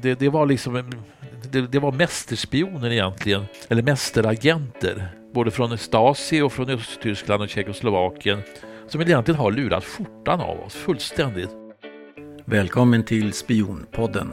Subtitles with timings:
[0.00, 0.92] det, det var liksom
[1.50, 8.42] det, det var mästerspioner egentligen, eller mästeragenter, både från Stasi och från Östtyskland och Tjeckoslovakien,
[8.88, 11.50] som egentligen har lurat skjortan av oss fullständigt.
[12.44, 14.30] Välkommen till Spionpodden.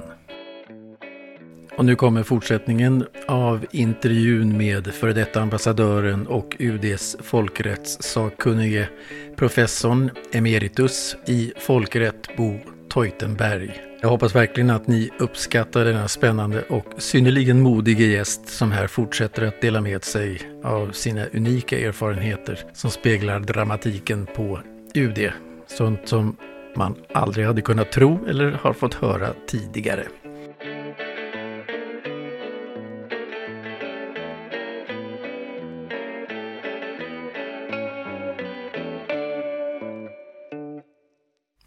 [1.77, 8.89] Och nu kommer fortsättningen av intervjun med före detta ambassadören och UDs folkrättssakkunnige
[9.35, 12.59] professorn emeritus i folkrätt Bo
[12.93, 13.88] Teutenberg.
[14.01, 19.47] Jag hoppas verkligen att ni uppskattar denna spännande och synnerligen modige gäst som här fortsätter
[19.47, 24.59] att dela med sig av sina unika erfarenheter som speglar dramatiken på
[24.95, 25.31] UD.
[25.67, 26.35] Sånt som
[26.75, 30.03] man aldrig hade kunnat tro eller har fått höra tidigare.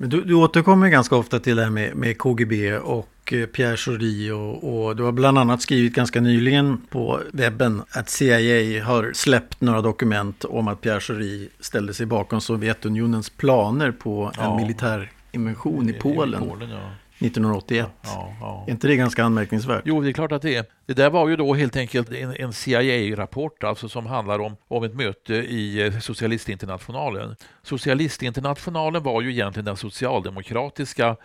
[0.02, 3.76] Men du, du återkommer ganska ofta till det här med, med KGB och eh, Pierre
[3.76, 9.12] Schori och, och, du har bland annat skrivit ganska nyligen på webben att CIA har
[9.14, 14.56] släppt några dokument om att Pierre Schori ställde sig bakom Sovjetunionens planer på en ja.
[14.56, 16.42] militär invasion i Polen.
[16.42, 16.90] I Polen ja.
[17.24, 17.88] 1981.
[18.02, 18.64] Ja, ja.
[18.66, 19.82] Är inte det ganska anmärkningsvärt?
[19.84, 20.64] Jo, det är klart att det är.
[20.86, 24.84] Det där var ju då helt enkelt en, en CIA-rapport alltså som handlar om, om
[24.84, 27.36] ett möte i eh, Socialistinternationalen.
[27.62, 31.16] Socialistinternationalen var ju egentligen den socialdemokratiska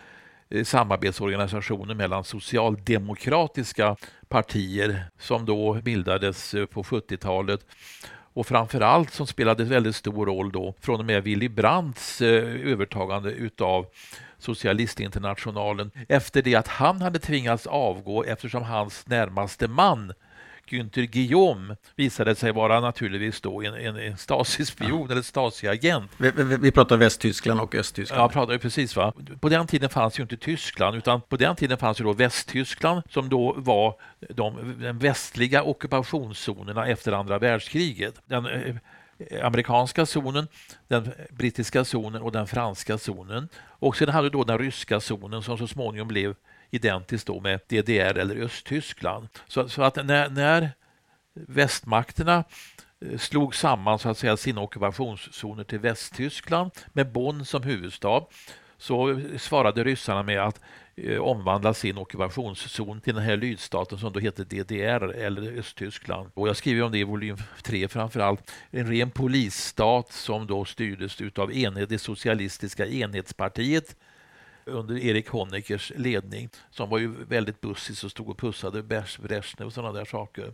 [0.50, 3.96] eh, samarbetsorganisationen mellan socialdemokratiska
[4.28, 7.60] partier som då bildades eh, på 70-talet
[8.38, 12.70] och framför allt som spelade väldigt stor roll då från och med Willy Brandts eh,
[12.72, 13.86] övertagande utav
[14.38, 20.12] Socialistinternationalen efter det att han hade tvingats avgå eftersom hans närmaste man
[20.68, 25.12] Günther Guillaume visade sig vara naturligtvis då en, en, en Stasi-spion ja.
[25.12, 26.08] eller Stasi-agent.
[26.16, 28.22] Vi, vi, vi, pratar Västtyskland och Östtyskland.
[28.22, 28.96] Ja, pratar precis.
[28.96, 29.12] Va?
[29.40, 33.02] På den tiden fanns ju inte Tyskland, utan på den tiden fanns ju då Västtyskland
[33.10, 33.94] som då var
[34.28, 38.14] de, de västliga ockupationszonerna efter andra världskriget.
[38.26, 38.74] Den, eh,
[39.42, 40.48] amerikanska zonen,
[40.88, 43.48] den brittiska zonen och den franska zonen.
[43.58, 46.34] Och sen hade du då den ryska zonen som så småningom blev
[46.70, 49.28] identiskt då med DDR eller Östtyskland.
[49.46, 50.70] Så, så att när, när
[51.34, 52.44] västmakterna
[53.00, 58.22] eh, slog samman så att säga sina ockupationszoner till Västtyskland med Bonn som huvudstad
[58.78, 60.60] så svarade ryssarna med att
[60.96, 66.30] eh, omvandla sin ockupationszon till den här lydstaten som då heter DDR eller Östtyskland.
[66.34, 68.52] Och jag skriver om det i volym 3 framförallt.
[68.70, 73.96] En ren polisstat som då styrdes utav enhet, det socialistiska enhetspartiet
[74.68, 79.72] under Erik Honeckers ledning som var ju väldigt bussig och stod och pussade Brezjnev och
[79.72, 80.52] sådana där saker.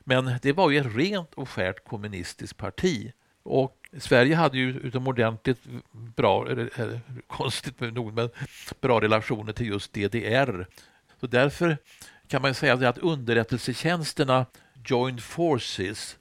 [0.00, 3.12] Men det var ju ett rent och skärt kommunistiskt parti.
[3.42, 5.60] Och Sverige hade ju utomordentligt
[5.92, 8.30] bra, eller, konstigt nog, men
[8.80, 10.66] bra relationer till just DDR.
[11.20, 11.78] Så därför
[12.28, 14.46] kan man säga att underrättelsetjänsterna
[14.84, 16.16] joined Forces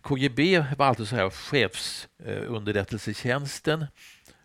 [0.00, 3.82] KGB var alltså så här chefsunderrättelsetjänsten.
[3.82, 3.88] Eh,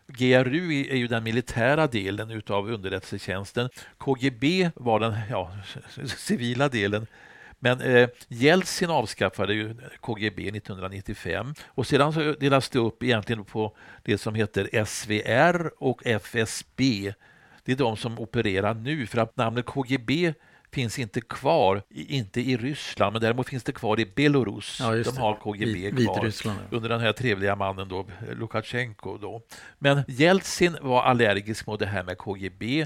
[0.07, 3.69] GRU är ju den militära delen utav underrättelsetjänsten.
[3.97, 5.51] KGB var den ja,
[6.05, 7.07] civila delen.
[7.59, 13.77] Men eh, Jeltsin avskaffade ju KGB 1995 och sedan så delas det upp egentligen på
[14.03, 17.13] det som heter SVR och FSB.
[17.63, 20.33] Det är de som opererar nu för att namnet KGB
[20.71, 24.77] finns inte kvar, inte i Ryssland, men däremot finns det kvar i Belarus.
[24.79, 26.77] Ja, de har KGB Vit, kvar Ryssland, ja.
[26.77, 28.05] under den här trevliga mannen då,
[28.39, 29.17] Lukasjenko.
[29.17, 29.41] Då.
[29.79, 32.85] Men Jeltsin var allergisk mot det här med KGB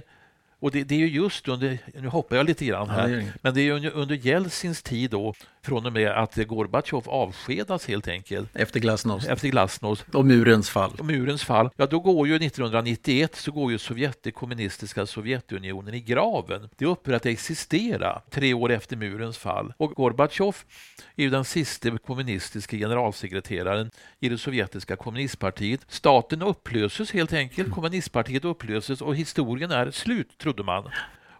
[0.61, 3.61] och det, det, är ju just under, nu hoppar jag lite grann här, men det
[3.61, 5.33] är under, under Jeltsins tid då,
[5.63, 8.49] från och med att Gorbatjov avskedas helt enkelt.
[8.53, 9.27] Efter glasnost.
[9.27, 10.05] Efter glasnost.
[10.13, 10.91] Och murens fall.
[10.99, 11.69] Och murens fall.
[11.75, 16.69] Ja, då går ju 1991 så går ju Sovjet, det kommunistiska Sovjetunionen i graven.
[16.77, 19.73] Det upphör att existera tre år efter murens fall.
[19.77, 20.55] Och Gorbatjov
[21.15, 25.81] är ju den sista kommunistiska generalsekreteraren i det sovjetiska kommunistpartiet.
[25.87, 27.75] Staten upplöses helt enkelt, mm.
[27.75, 30.91] kommunistpartiet upplöses och historien är slut, trodde man.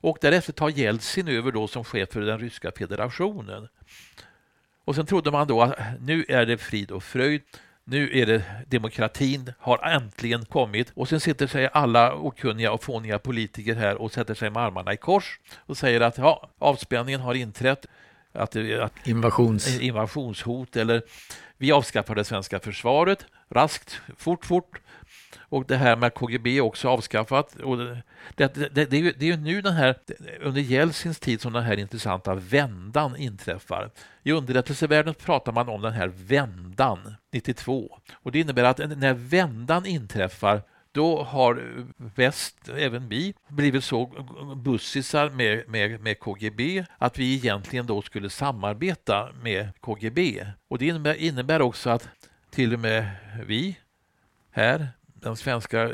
[0.01, 3.67] Och därefter tar Jeltsin över då som chef för den ryska federationen.
[4.85, 7.41] Och sen trodde man då att nu är det frid och fröjd.
[7.83, 13.19] Nu är det demokratin har äntligen kommit och sen sitter sig alla okunniga och fåniga
[13.19, 17.33] politiker här och sätter sig med armarna i kors och säger att ja, avspänningen har
[17.33, 17.85] inträtt.
[18.33, 19.79] Att, att Invasions.
[19.79, 21.01] invasionshot eller
[21.57, 24.81] vi avskaffar det svenska försvaret raskt, fort, fort
[25.51, 27.55] och det här med KGB också avskaffat.
[27.55, 28.03] Och det,
[28.35, 29.95] det, det, det, är ju, det är ju nu den här,
[30.41, 33.91] under Jeltsins tid som den här intressanta vändan inträffar.
[34.23, 37.97] I underrättelsevärlden pratar man om den här vändan 92.
[38.13, 40.61] Och det innebär att när vändan inträffar
[40.91, 44.05] då har väst, även vi, blivit så
[44.55, 50.45] bussisar med, med, med KGB att vi egentligen då skulle samarbeta med KGB.
[50.67, 52.09] Och det innebär, innebär också att
[52.49, 53.09] till och med
[53.45, 53.77] vi
[54.51, 54.87] här,
[55.21, 55.89] den svenska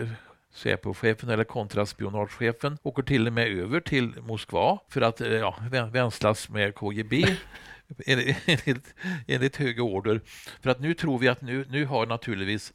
[0.52, 5.56] Säpochefen eller kontraspionagechefen åker till och med över till Moskva för att eh, ja,
[5.92, 7.26] vänslas med KGB
[8.06, 8.96] enligt,
[9.28, 10.22] enligt höga order.
[10.62, 12.74] För att nu tror vi att nu, nu har naturligtvis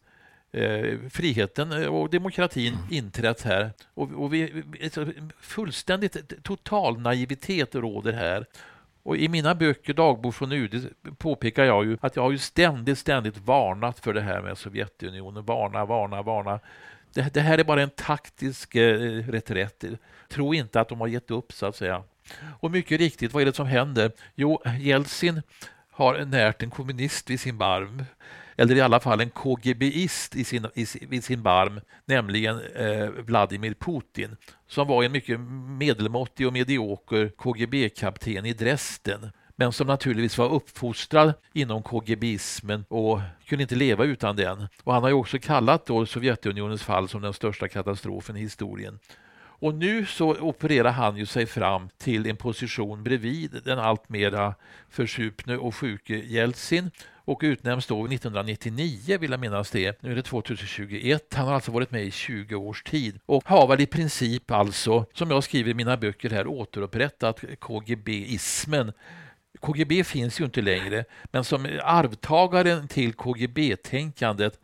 [0.52, 2.86] eh, friheten och demokratin mm.
[2.90, 3.70] inträtt här.
[3.94, 4.62] Och, och vi,
[5.40, 8.46] fullständigt total naivitet råder här.
[9.02, 10.88] Och I mina böcker, Dagbok från UD,
[11.18, 15.44] påpekar jag ju att jag har ju ständigt, ständigt varnat för det här med Sovjetunionen.
[15.44, 16.60] Varna, varna, varna.
[17.14, 19.84] Det, det här är bara en taktisk eh, reträtt.
[20.28, 22.02] Tro inte att de har gett upp, så att säga.
[22.60, 24.12] Och mycket riktigt, vad är det som händer?
[24.34, 25.42] Jo, Jeltsin
[25.90, 28.04] har närt en kommunist vid sin barm
[28.56, 33.74] eller i alla fall en KGBist i sin, i, vid sin barm, nämligen eh, Vladimir
[33.74, 34.36] Putin,
[34.68, 35.40] som var en mycket
[35.78, 43.62] medelmåttig och medioker KGB-kapten i Dresden men som naturligtvis var uppfostrad inom KGBismen och kunde
[43.62, 44.68] inte leva utan den.
[44.84, 48.98] Och han har ju också kallat då Sovjetunionens fall som den största katastrofen i historien.
[49.62, 54.54] Och nu så opererar han ju sig fram till en position bredvid den alltmera
[54.90, 56.90] försupne och sjuke Jeltsin
[57.24, 60.02] och utnämns då 1999, vill jag minnas det.
[60.02, 61.34] Nu är det 2021.
[61.34, 65.06] Han har alltså varit med i 20 års tid och har väl i princip alltså,
[65.14, 68.92] som jag skriver i mina böcker här, återupprättat KGB-ismen
[69.60, 74.58] KGB finns ju inte längre, men som arvtagaren till KGB-tänkandet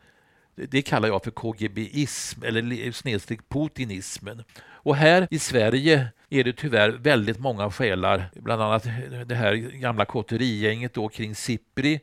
[0.67, 4.44] det kallar jag för KGBism eller snedstreck putinismen.
[4.88, 8.88] Och här i Sverige är det tyvärr väldigt många själar, bland annat
[9.26, 12.00] det här gamla kotterigänget då kring Sipri.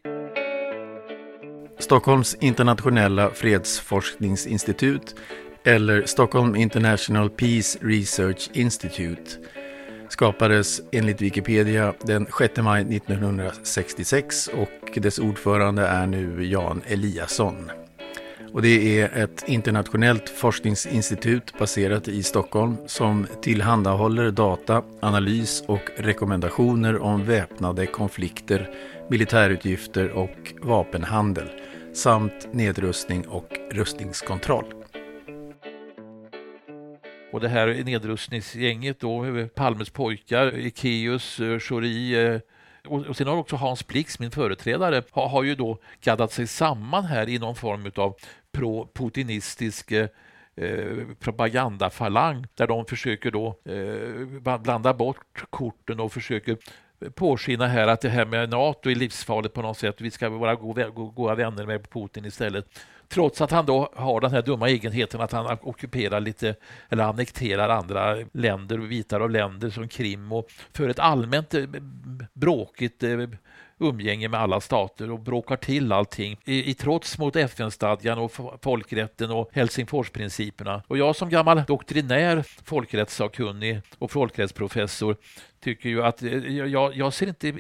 [1.80, 5.16] Stockholms internationella fredsforskningsinstitut
[5.64, 9.32] eller Stockholm International Peace Research Institute
[10.10, 17.72] skapades enligt Wikipedia den 6 maj 1966 och dess ordförande är nu Jan Eliasson.
[18.56, 26.98] Och det är ett internationellt forskningsinstitut baserat i Stockholm som tillhandahåller data, analys och rekommendationer
[26.98, 28.70] om väpnade konflikter,
[29.10, 31.50] militärutgifter och vapenhandel
[31.94, 34.74] samt nedrustning och rustningskontroll.
[37.32, 39.26] Och det här nedrustningsgänget då,
[39.56, 42.40] Palmes pojkar, Ekeus, Schori eh,
[42.88, 47.06] och, sen har också Hans Blix, min företrädare, har, har ju då gaddat sig samman
[47.06, 48.16] här i någon form av
[48.56, 50.08] pro-putinistisk eh,
[51.20, 56.58] propagandafalang där de försöker då eh, blanda bort korten och försöker
[57.16, 60.02] påskina här att det här med Nato är livsfarligt på något sätt.
[60.02, 62.80] Vi ska vara goda, goda vänner med Putin istället.
[63.08, 66.56] Trots att han då har den här dumma egenheten att han ockuperar lite
[66.90, 71.64] eller annekterar andra länder och bitar av länder som Krim och för ett allmänt eh,
[72.34, 73.18] bråkigt eh,
[73.80, 78.32] umgänge med alla stater och bråkar till allting i, i trots mot FN-stadgan och
[78.62, 80.84] folkrätten och Helsingforsprinciperna.
[80.88, 85.16] Och jag som gammal doktrinär folkrättssakkunnig och folkrättsprofessor
[85.64, 87.54] tycker ju att eh, jag, jag ser inte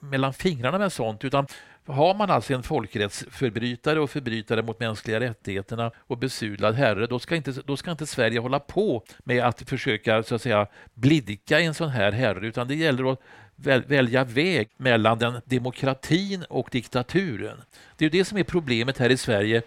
[0.00, 1.46] mellan fingrarna med sånt utan
[1.86, 7.36] har man alltså en folkrättsförbrytare och förbrytare mot mänskliga rättigheterna och besudlad herre, då ska,
[7.36, 11.74] inte, då ska inte Sverige hålla på med att försöka så att säga blidka en
[11.74, 13.20] sån här herre, utan det gäller att
[13.62, 17.62] välja väg mellan den demokratin och diktaturen.
[17.96, 19.62] Det är det som är problemet här i Sverige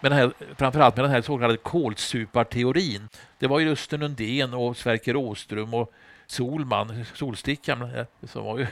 [0.00, 3.08] med den här, framförallt med den här så kallade kolsuparteorin.
[3.38, 5.92] Det var ju Östen Undén och Sverker Åström och
[6.26, 8.66] Solman, Solstickan, eh, som var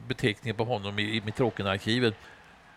[0.08, 2.14] beteckningen på honom i, i Mittråkenarkivet.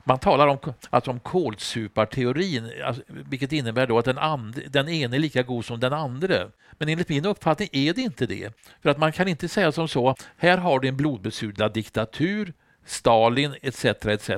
[0.08, 0.58] Man talar om,
[0.90, 5.66] alltså om kolsuparteorin, alltså, vilket innebär då att den, and, den ene är lika god
[5.66, 6.48] som den andra.
[6.72, 8.54] Men enligt min uppfattning är det inte det.
[8.82, 12.54] För att man kan inte säga som så, här har du en blodbesudlad diktatur,
[12.86, 13.86] Stalin etc.
[13.86, 14.30] etc.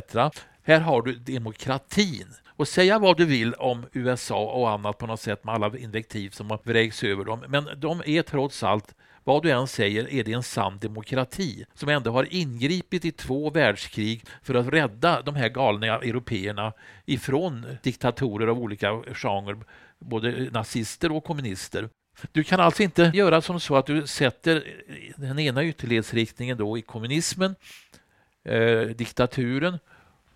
[0.63, 2.27] Här har du demokratin.
[2.47, 6.29] Och säga vad du vill om USA och annat på något sätt med alla invektiv
[6.29, 7.43] som vräks över dem.
[7.47, 8.95] Men de är trots allt
[9.29, 13.49] vad du än säger är det en sann demokrati som ändå har ingripit i två
[13.49, 16.73] världskrig för att rädda de här galna européerna
[17.05, 19.57] ifrån diktatorer av olika genrer,
[19.99, 21.89] både nazister och kommunister.
[22.31, 24.63] Du kan alltså inte göra som så att du sätter
[25.15, 27.55] den ena ytterlighetsriktningen då i kommunismen,
[28.45, 29.79] eh, diktaturen,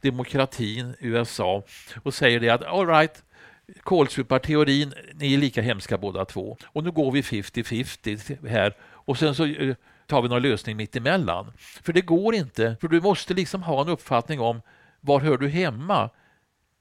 [0.01, 1.63] demokratin, USA
[2.03, 3.23] och säger det att all right,
[3.83, 6.57] Kålsuparteorin, ni är lika hemska båda två.
[6.65, 9.75] Och nu går vi 50-50 här och sen så eh,
[10.07, 11.51] tar vi någon lösning mitt emellan.
[11.57, 14.61] För det går inte, för du måste liksom ha en uppfattning om
[15.01, 16.09] var hör du hemma?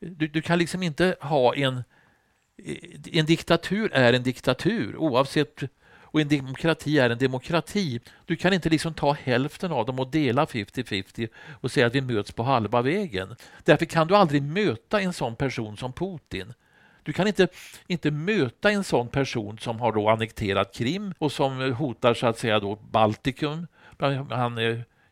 [0.01, 2.77] Du, du kan liksom inte ha en eh,
[3.13, 5.63] en diktatur är en diktatur oavsett
[6.13, 8.01] och en demokrati är en demokrati.
[8.27, 11.29] Du kan inte liksom ta hälften av dem och dela 50-50
[11.61, 13.37] och säga att vi möts på halva vägen.
[13.65, 16.55] Därför kan du aldrig möta en sån person som Putin.
[17.03, 17.49] Du kan inte,
[17.87, 22.39] inte möta en sån person som har då annekterat Krim och som hotar så att
[22.39, 23.67] säga då Baltikum.
[24.31, 24.57] Han,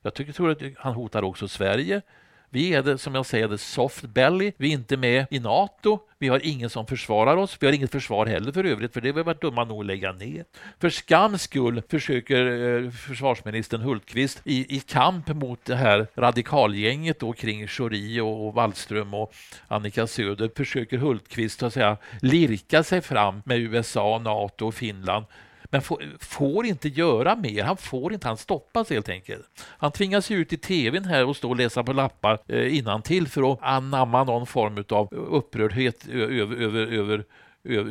[0.02, 2.02] jag tycker, tror att han hotar också Sverige.
[2.52, 4.52] Vi är det, som jag säger, det soft belly.
[4.56, 5.98] Vi är inte med i NATO.
[6.18, 7.56] Vi har ingen som försvarar oss.
[7.60, 9.86] Vi har inget försvar heller för övrigt, för det har vi varit dumma nog att
[9.86, 10.44] lägga ner.
[10.80, 12.46] För skams skull försöker
[12.84, 18.54] eh, försvarsministern Hultqvist i, i kamp mot det här radikalgänget då kring Schori och, och
[18.54, 19.34] Wallström och
[19.68, 25.24] Annika Söder försöker Hultqvist att säga lirka sig fram med USA, NATO och Finland
[25.70, 27.64] men får, får, inte göra mer.
[27.64, 29.66] Han får inte, han stoppas helt enkelt.
[29.66, 33.52] Han tvingas ut i tvn här och stå och läsa på lappar eh, innantill för
[33.52, 37.24] att anamma någon form av upprördhet över, över, över,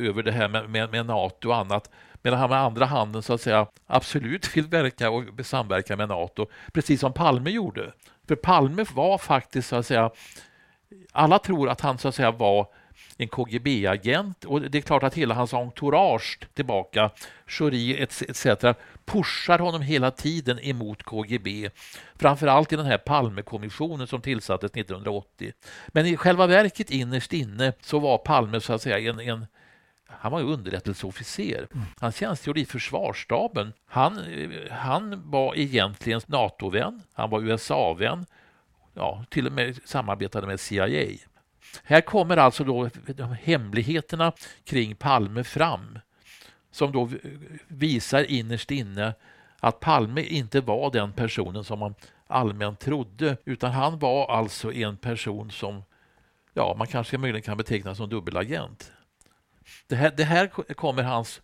[0.08, 1.90] över det här med, med, med NATO och annat
[2.22, 6.46] medan han med andra handen så att säga absolut vill verka och samverka med NATO,
[6.72, 7.92] precis som Palme gjorde.
[8.28, 10.10] För Palme var faktiskt så att säga,
[11.12, 12.66] alla tror att han så att säga var
[13.20, 17.10] en KGB-agent och det är klart att hela hans entourage tillbaka,
[17.46, 18.46] Schori etc.
[19.04, 21.70] pushar honom hela tiden emot KGB.
[22.16, 25.52] Framförallt i den här Palmekommissionen som tillsattes 1980.
[25.88, 29.46] Men i själva verket innerst inne så var Palme så att säga en, en
[30.06, 31.68] han var underrättelseofficer.
[31.74, 31.86] Mm.
[32.00, 33.72] Han tjänstgjorde i försvarsstaben.
[33.86, 34.20] Han,
[34.70, 38.26] han var egentligen NATO-vän, han var USA-vän,
[38.94, 41.16] ja, till och med samarbetade med CIA.
[41.84, 42.90] Här kommer alltså då
[43.42, 44.32] hemligheterna
[44.64, 45.98] kring Palme fram
[46.70, 47.10] som då
[47.68, 49.14] visar innerst inne
[49.60, 51.94] att Palme inte var den personen som man
[52.26, 55.82] allmänt trodde utan han var alltså en person som
[56.54, 58.92] ja, man kanske möjligen kan beteckna som dubbelagent.
[59.86, 61.40] Det här, det här kommer hans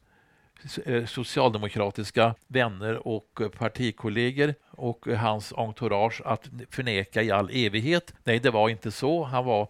[0.84, 8.14] eh, socialdemokratiska vänner och partikollegor och hans entourage att förneka i all evighet.
[8.24, 9.24] Nej, det var inte så.
[9.24, 9.68] Han var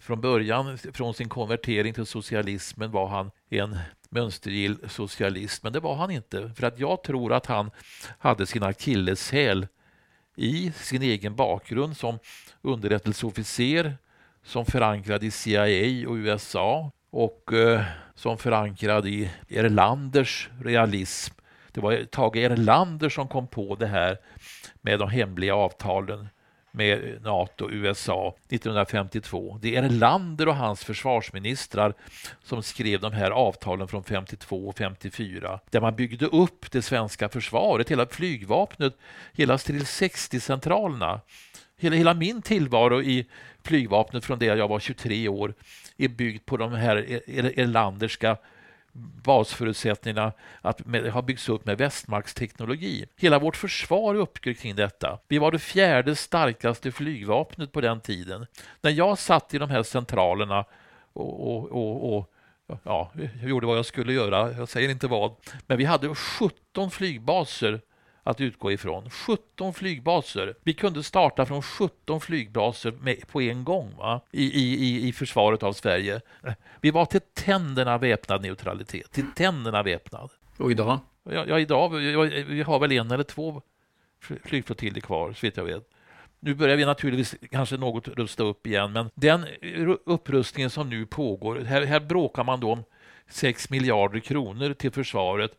[0.00, 5.94] från början, från sin konvertering till socialismen, var han en mönstergill socialist, men det var
[5.94, 6.52] han inte.
[6.56, 7.70] För att jag tror att han
[8.18, 9.66] hade sin akilleshäl
[10.36, 12.18] i sin egen bakgrund som
[12.62, 13.96] underrättelseofficer,
[14.42, 17.82] som förankrad i CIA och USA och eh,
[18.14, 21.34] som förankrad i Erlanders realism.
[21.72, 24.18] Det var Tage Erlander som kom på det här
[24.80, 26.28] med de hemliga avtalen
[26.74, 29.58] med NATO och USA 1952.
[29.62, 31.94] Det är Erlander och hans försvarsministrar
[32.42, 37.28] som skrev de här avtalen från 52 och 54 där man byggde upp det svenska
[37.28, 38.96] försvaret, hela flygvapnet,
[39.32, 41.20] hela till 60-centralerna.
[41.76, 43.26] Hela, hela min tillvaro i
[43.62, 45.54] flygvapnet från det jag var 23 år
[45.96, 46.96] är byggd på de här
[47.60, 48.36] Erlanderska
[49.22, 53.06] basförutsättningarna att med, har byggts upp med västmaktsteknologi.
[53.16, 55.18] Hela vårt försvar är uppbyggt kring detta.
[55.28, 58.46] Vi var det fjärde starkaste flygvapnet på den tiden.
[58.80, 60.64] När jag satt i de här centralerna
[61.12, 62.30] och, och, och, och
[62.82, 65.34] ja, jag gjorde vad jag skulle göra, jag säger inte vad,
[65.66, 67.80] men vi hade 17 flygbaser
[68.24, 69.10] att utgå ifrån.
[69.10, 70.54] 17 flygbaser.
[70.62, 74.20] Vi kunde starta från 17 flygbaser med, på en gång va?
[74.30, 76.20] I, i, i försvaret av Sverige.
[76.80, 79.12] Vi var till tänderna väpnad neutralitet.
[79.12, 80.30] Till tänderna väpnad.
[80.56, 80.98] Och idag?
[81.30, 81.88] Ja, ja idag
[82.48, 83.62] vi har väl en eller två
[84.44, 85.88] flygflottiljer kvar, så vitt jag vet.
[86.40, 89.46] Nu börjar vi naturligtvis kanske något rusta upp igen, men den
[90.04, 92.84] upprustningen som nu pågår, här, här bråkar man då om
[93.28, 95.58] 6 miljarder kronor till försvaret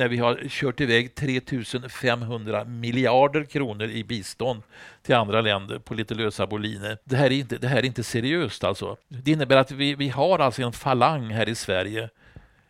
[0.00, 1.40] när vi har kört iväg 3
[1.88, 4.62] 500 miljarder kronor i bistånd
[5.02, 6.98] till andra länder på lite lösa boliner.
[7.04, 8.96] Det här är inte, det här är inte seriöst alltså.
[9.08, 12.08] Det innebär att vi, vi har alltså en falang här i Sverige,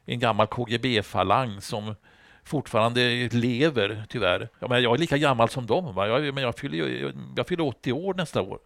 [0.04, 1.94] en gammal KGB-falang som
[2.44, 4.49] fortfarande lever tyvärr.
[4.60, 6.08] Jag är lika gammal som dem, va?
[6.08, 8.58] Jag, men jag fyller, jag fyller 80 år nästa år.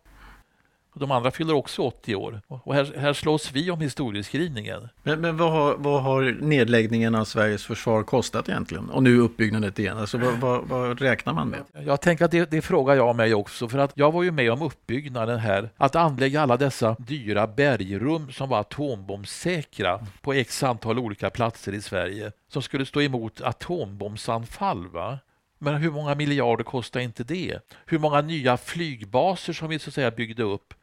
[0.94, 2.40] De andra fyller också 80 år.
[2.48, 4.88] Och här, här slåss vi om historieskrivningen.
[5.02, 8.90] Men, men vad, har, vad har nedläggningen av Sveriges försvar kostat egentligen?
[8.90, 9.98] Och nu uppbyggnaden igen.
[9.98, 11.60] Alltså, vad, vad, vad räknar man med?
[11.86, 13.68] Jag tänker att det, det frågar jag mig också.
[13.68, 15.70] För att jag var ju med om uppbyggnaden här.
[15.76, 21.80] Att anlägga alla dessa dyra bergrum som var atombombsäkra på x antal olika platser i
[21.80, 22.32] Sverige.
[22.48, 24.88] Som skulle stå emot atombombsanfall.
[24.88, 25.18] Va?
[25.58, 27.58] Men hur många miljarder kostar inte det?
[27.86, 30.74] Hur många nya flygbaser som vi så att säga byggde upp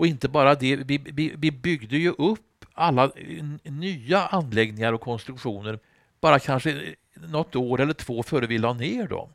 [0.00, 3.10] och inte bara det, vi, vi, vi byggde ju upp alla
[3.62, 5.78] nya anläggningar och konstruktioner
[6.20, 9.28] bara kanske något år eller två före vi la ner dem.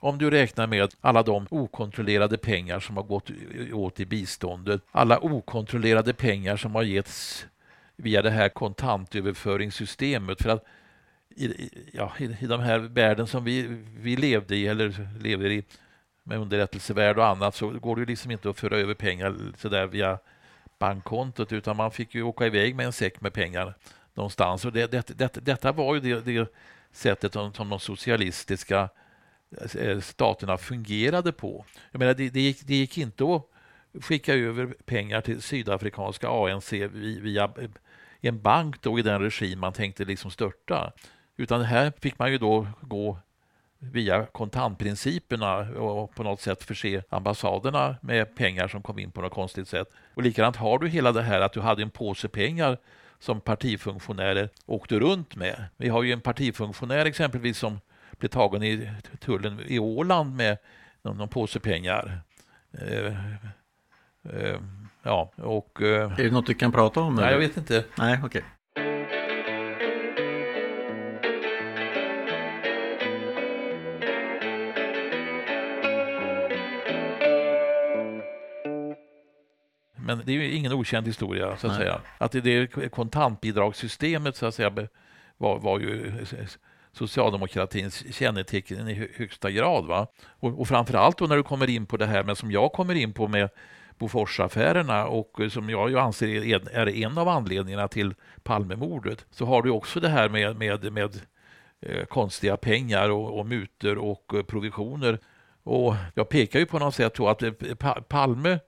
[0.00, 3.30] Om du räknar med alla de okontrollerade pengar som har gått
[3.72, 7.46] åt i biståndet, alla okontrollerade pengar som har getts
[7.96, 10.42] via det här kontantöverföringssystemet.
[10.42, 10.64] För att
[11.36, 15.64] i, ja, i, i de här världen som vi, vi levde i, eller lever i,
[16.22, 19.86] med underrättelsevärde och annat, så går det ju liksom inte att föra över pengar sådär
[19.86, 20.18] via
[20.78, 23.74] bankkontot, utan man fick ju åka iväg med en säck med pengar
[24.14, 24.64] någonstans.
[24.64, 26.52] Och det, det, det, detta var ju det, det
[26.92, 28.88] sättet som, som de socialistiska
[29.78, 31.64] eh, staterna fungerade på.
[31.90, 33.46] Jag menar, det, det, gick, det gick inte att
[34.04, 37.70] skicka över pengar till sydafrikanska ANC via eh,
[38.20, 40.92] en bank då i den regim man tänkte liksom störta.
[41.36, 43.18] Utan här fick man ju då gå
[43.80, 49.32] via kontantprinciperna och på något sätt förse ambassaderna med pengar som kom in på något
[49.32, 49.88] konstigt sätt.
[50.14, 52.78] Och likadant har du hela det här att du hade en påse pengar
[53.18, 55.64] som partifunktionärer åkte runt med.
[55.76, 57.80] Vi har ju en partifunktionär exempelvis som
[58.18, 60.58] blev tagen i tullen i Åland med
[61.02, 62.20] någon, någon påse pengar.
[62.72, 63.06] Eh,
[64.32, 64.60] eh,
[65.02, 65.82] ja, och...
[65.82, 67.14] Eh, är det något du kan prata om?
[67.14, 67.32] Nej, eller?
[67.32, 67.84] jag vet inte.
[67.98, 68.20] Nej.
[68.24, 68.42] Okay.
[80.20, 81.82] Men det är ju ingen okänd historia, så att Nej.
[81.82, 82.00] säga.
[82.18, 84.70] Att det, det kontantbidragssystemet, så att säga,
[85.36, 86.12] var, var ju
[86.92, 89.86] socialdemokratins kännetecken i högsta grad.
[89.86, 90.06] Va?
[90.26, 92.72] Och, och framför allt då när du kommer in på det här med som jag
[92.72, 93.48] kommer in på med
[93.98, 96.28] Boforsaffärerna och som jag ju anser
[96.74, 101.20] är en av anledningarna till Palmemordet så har du också det här med, med, med
[101.80, 105.18] eh, konstiga pengar och, och mutor och eh, provisioner.
[105.62, 107.52] Och jag pekar ju på något sätt på att eh,
[108.08, 108.58] Palme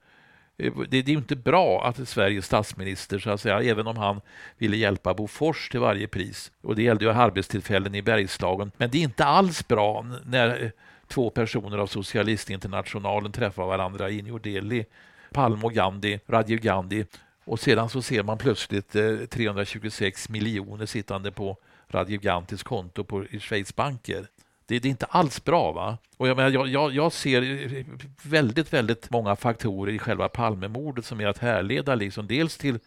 [0.70, 4.20] det, det, är inte bra att Sveriges statsminister, så att säga, även om han
[4.58, 8.98] ville hjälpa Bofors till varje pris, och det gällde ju arbetstillfällen i Bergslagen, men det
[8.98, 10.70] är inte alls bra när eh,
[11.08, 14.84] två personer av Socialistinternationalen träffar varandra i New Delhi,
[15.32, 17.04] Palme och Gandhi, Rajiv Gandhi,
[17.44, 21.56] och sedan så ser man plötsligt eh, 326 miljoner sittande på
[21.88, 24.26] Rajiv Gandhis konto på, i Schweiz banker.
[24.72, 25.72] Det, det, är inte alls bra.
[25.72, 25.98] va?
[26.16, 27.84] Och jag, menar, jag, jag, jag, ser
[28.28, 32.78] väldigt, väldigt många faktorer i själva Palmemordet som är att härleda liksom dels till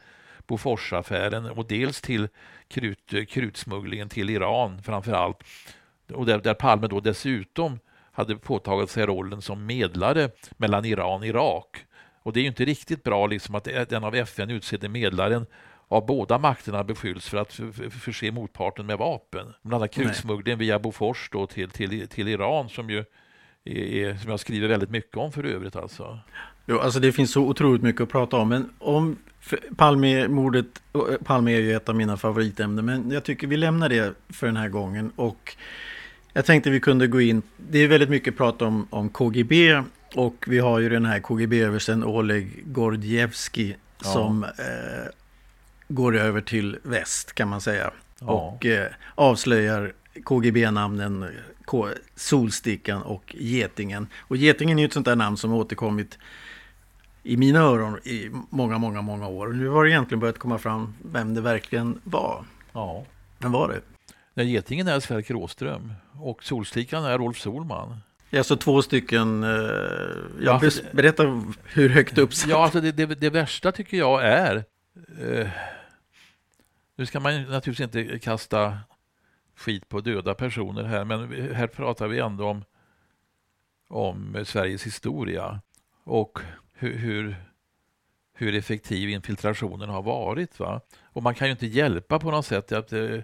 [0.48, 2.28] Boforsaffären och dels till
[2.68, 5.44] krut, krutsmugglingen till Iran framför allt.
[6.14, 7.80] Och där, där Palme då dessutom
[8.12, 11.86] hade påtagit sig rollen som medlare mellan Iran och Irak.
[12.24, 15.46] Och det är ju inte riktigt bra liksom att den av FN utsedde medlaren
[15.88, 17.60] av båda makterna beskylls för att
[17.92, 19.54] förse motparten med vapen.
[19.62, 23.04] Bland annat krutsmugglingen via Bofors då till, till, till Iran som ju
[23.66, 25.76] är, som jag skriver väldigt mycket om för övrigt.
[25.76, 26.20] Alltså.
[26.66, 28.50] Jo, alltså det finns så otroligt mycket att prata om.
[28.50, 29.18] Men om
[29.76, 34.14] Palme-mordet, eh, Palme är ju ett av mina favoritämnen, men jag tycker vi lämnar det
[34.30, 35.12] för den här gången.
[35.16, 35.56] Och
[36.34, 39.82] jag tänkte vi kunde gå in, det är väldigt mycket prat om, om KGB
[40.16, 44.10] och vi har ju den här KGB-översten Oleg Gordjevski ja.
[44.10, 44.50] som eh,
[45.88, 47.92] går över till väst kan man säga.
[48.20, 48.26] Ja.
[48.28, 49.94] Och eh, avslöjar
[50.24, 51.26] KGB-namnen
[52.16, 54.08] Solstickan och Getingen.
[54.20, 56.18] Och Getingen är ju ett sånt där namn som återkommit
[57.24, 59.48] i mina öron i många, många, många år.
[59.48, 62.46] Nu har det egentligen börjat komma fram vem det verkligen var.
[62.74, 63.06] Ja.
[63.40, 63.82] Vem var det?
[64.34, 67.98] Nej, Getingen är Sverker Råström och Solstickan är Rolf Solman.
[68.30, 69.44] Ja, så två stycken.
[69.44, 69.50] Eh,
[70.40, 72.30] ja, ja, berätta hur högt upp.
[72.48, 74.64] Ja, alltså det, det, det, värsta tycker jag är
[75.22, 75.48] eh,
[76.96, 78.80] nu ska man naturligtvis inte kasta
[79.56, 82.64] skit på döda personer här, men här pratar vi ändå om,
[83.88, 85.62] om Sveriges historia
[86.04, 86.40] och
[86.74, 87.36] hur, hur,
[88.34, 90.60] hur effektiv infiltrationen har varit.
[90.60, 90.82] Va?
[91.04, 93.20] Och man kan ju inte hjälpa på något sätt att, eh,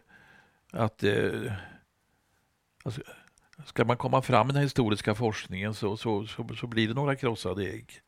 [0.71, 1.53] att eh,
[2.83, 3.01] alltså,
[3.65, 7.15] ska man komma fram med den historiska forskningen så, så, så, så blir det några
[7.15, 8.01] krossade ägg.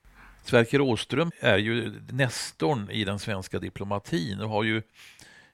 [0.43, 4.82] Sverker Åström är ju nestorn i den svenska diplomatin och har ju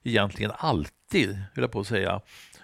[0.03, 2.21] egentligen alltid, vill jag på att säga,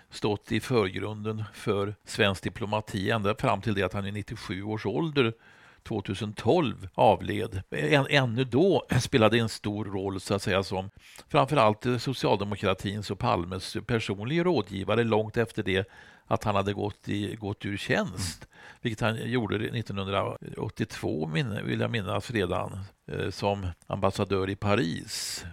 [0.10, 4.86] stått i förgrunden för svensk diplomati ända fram till det att han i 97 års
[4.86, 5.34] ålder
[5.84, 7.62] 2012 avled.
[7.72, 10.90] Än, ännu då spelade en stor roll så att säga som
[11.28, 15.90] framförallt socialdemokratins och Palmes personliga rådgivare långt efter det
[16.28, 18.46] att han hade gått, i, gått ur tjänst.
[18.46, 18.56] Mm.
[18.82, 21.30] Vilket han gjorde 1982
[21.64, 22.80] vill jag minnas redan
[23.12, 25.46] eh, som ambassadör i Paris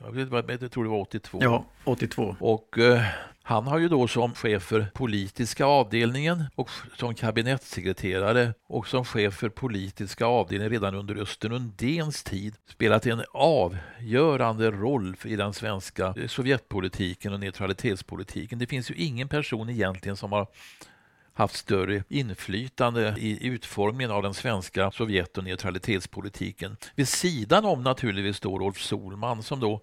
[0.00, 1.38] jag tror det var 82.
[1.42, 2.36] Ja, 82.
[2.40, 3.02] Och eh,
[3.42, 9.34] han har ju då som chef för politiska avdelningen och som kabinettssekreterare och som chef
[9.34, 16.14] för politiska avdelningen redan under Östen Undéns tid spelat en avgörande roll i den svenska
[16.28, 18.58] Sovjetpolitiken och neutralitetspolitiken.
[18.58, 20.46] Det finns ju ingen person egentligen som har
[21.34, 26.76] haft större inflytande i utformningen av den svenska Sovjet och neutralitetspolitiken.
[26.94, 29.80] Vid sidan om naturligtvis då Rolf Solman som då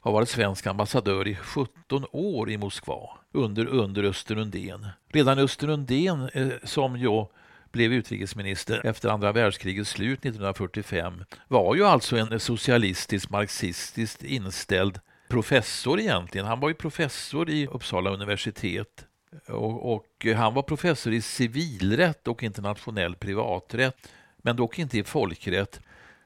[0.00, 4.86] har varit svensk ambassadör i 17 år i Moskva under, under Östen Undén.
[5.08, 7.26] Redan Östen Undén, eh, som ju
[7.72, 16.00] blev utrikesminister efter andra världskrigets slut 1945, var ju alltså en socialistisk, marxistiskt inställd professor
[16.00, 16.46] egentligen.
[16.46, 19.06] Han var ju professor i Uppsala universitet
[19.48, 24.08] och, och, han var professor i civilrätt och internationell privaträtt,
[24.42, 25.80] men dock inte i folkrätt.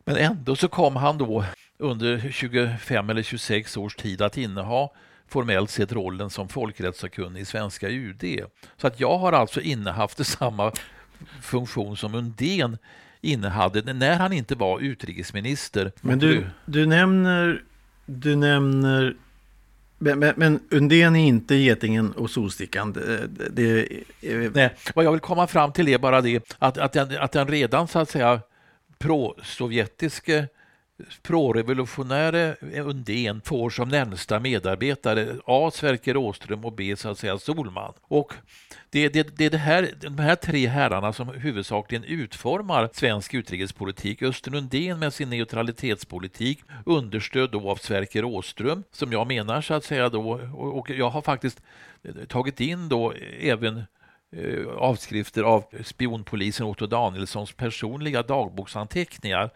[0.05, 1.45] Men ändå så kom han då
[1.79, 4.89] under 25 eller 26 års tid att inneha
[5.29, 8.25] formellt sett rollen som folkrättssakkunnig i svenska UD.
[8.77, 10.73] Så att jag har alltså innehaft samma
[11.43, 12.79] funktion som Undén
[13.21, 15.93] innehade när han inte var utrikesminister.
[16.01, 17.63] Men du, du nämner,
[18.07, 19.17] du nämner
[19.99, 22.93] men, men, men Undén är inte getingen och solstickan.
[22.93, 23.89] Det, det,
[24.55, 27.49] Nej, vad jag vill komma fram till är bara det att, att, den, att den
[27.49, 28.41] redan så att säga
[28.99, 30.49] pro-sovjetiske
[31.23, 35.71] prorevolutionäre Undén får som närmsta medarbetare A.
[35.75, 36.97] Sverker Åström och B.
[36.97, 37.93] så att säga Solman.
[38.03, 38.35] Och
[38.91, 44.23] det, det, det är det här, de här tre herrarna som huvudsakligen utformar svensk utrikespolitik.
[44.23, 49.85] Östen Undén med sin neutralitetspolitik understödd då av Sverker Åström som jag menar så att
[49.85, 51.63] säga då och jag har faktiskt
[52.29, 53.83] tagit in då även
[54.33, 59.51] eh, avskrifter av spionpolisen Otto Danielssons personliga dagboksanteckningar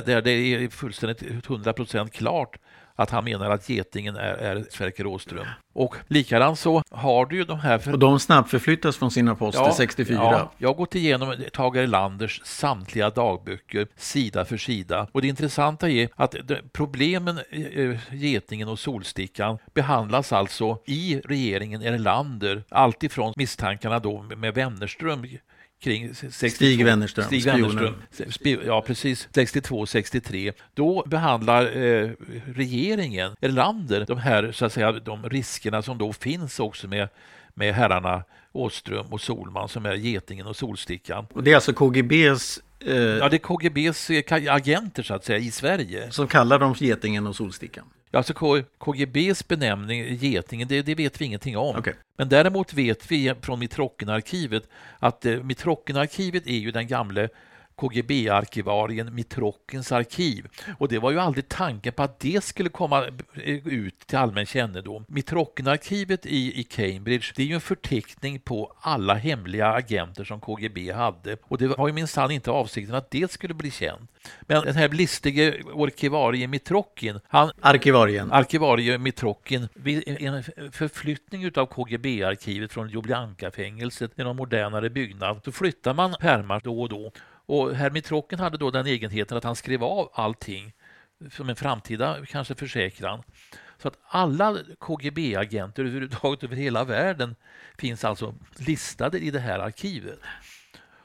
[0.00, 2.58] där det är fullständigt 100 procent klart
[2.94, 5.46] att han menar att getingen är, är Sverker Åström.
[5.72, 7.78] Och likadant så har du ju de här...
[7.78, 7.92] För...
[7.92, 10.16] Och de snabbförflyttas från sina poster ja, 64.
[10.16, 15.06] Ja, jag har gått igenom Tage Erlanders samtliga dagböcker sida för sida.
[15.12, 16.34] Och det intressanta är att
[16.72, 25.26] problemen, eh, getingen och solstickan, behandlas alltså i regeringen Erlander, alltifrån misstankarna då med Wennerström
[25.82, 27.24] kring 62, Stig Wennerström.
[27.24, 27.94] Stig Wennerström
[28.66, 29.28] ja, precis.
[29.34, 30.52] 62, 63.
[30.74, 32.10] Då behandlar eh,
[32.54, 37.08] regeringen, Erlander, de här så att säga, de riskerna som då finns också med,
[37.54, 41.26] med herrarna Åström och Solman som är Getingen och Solstickan.
[41.32, 42.96] Och det är alltså KGBs eh...
[42.96, 46.10] Ja, det är KGBs eh, agenter så att säga i Sverige.
[46.10, 47.84] Som kallar dem Getingen och Solstickan?
[48.12, 48.34] Alltså
[48.78, 51.76] KGBs benämning Getingen, det, det, vet vi ingenting om.
[51.76, 51.94] Okay.
[52.16, 55.42] Men däremot vet vi från Mitrokkenarkivet att eh,
[56.46, 57.28] är ju den gamle
[57.76, 60.46] KGB-arkivarien Mitrockens arkiv.
[60.78, 63.04] Och det var ju aldrig tanken på att det skulle komma
[63.64, 65.04] ut till allmän kännedom.
[65.08, 70.92] Mitrockenarkivet i, i Cambridge, det är ju en förteckning på alla hemliga agenter som KGB
[70.92, 71.36] hade.
[71.42, 74.10] Och det var ju minsann inte avsikten att det skulle bli känt.
[74.40, 77.50] Men den här listige arkivarie Mitrokhin, han...
[77.60, 78.32] Arkivarien.
[78.32, 85.94] Arkivarie Mitrokhin, vid en förflyttning av KGB-arkivet från Ljubljanka-fängelset till någon modernare byggnad, så flyttar
[85.94, 87.12] man pärmar då och då.
[87.46, 90.72] Och Hermitroken hade då den egenheten att han skrev av allting
[91.30, 93.22] som en framtida kanske försäkran.
[93.78, 97.34] Så att alla KGB-agenter överhuvudtaget över hela världen
[97.78, 100.18] finns alltså listade i det här arkivet.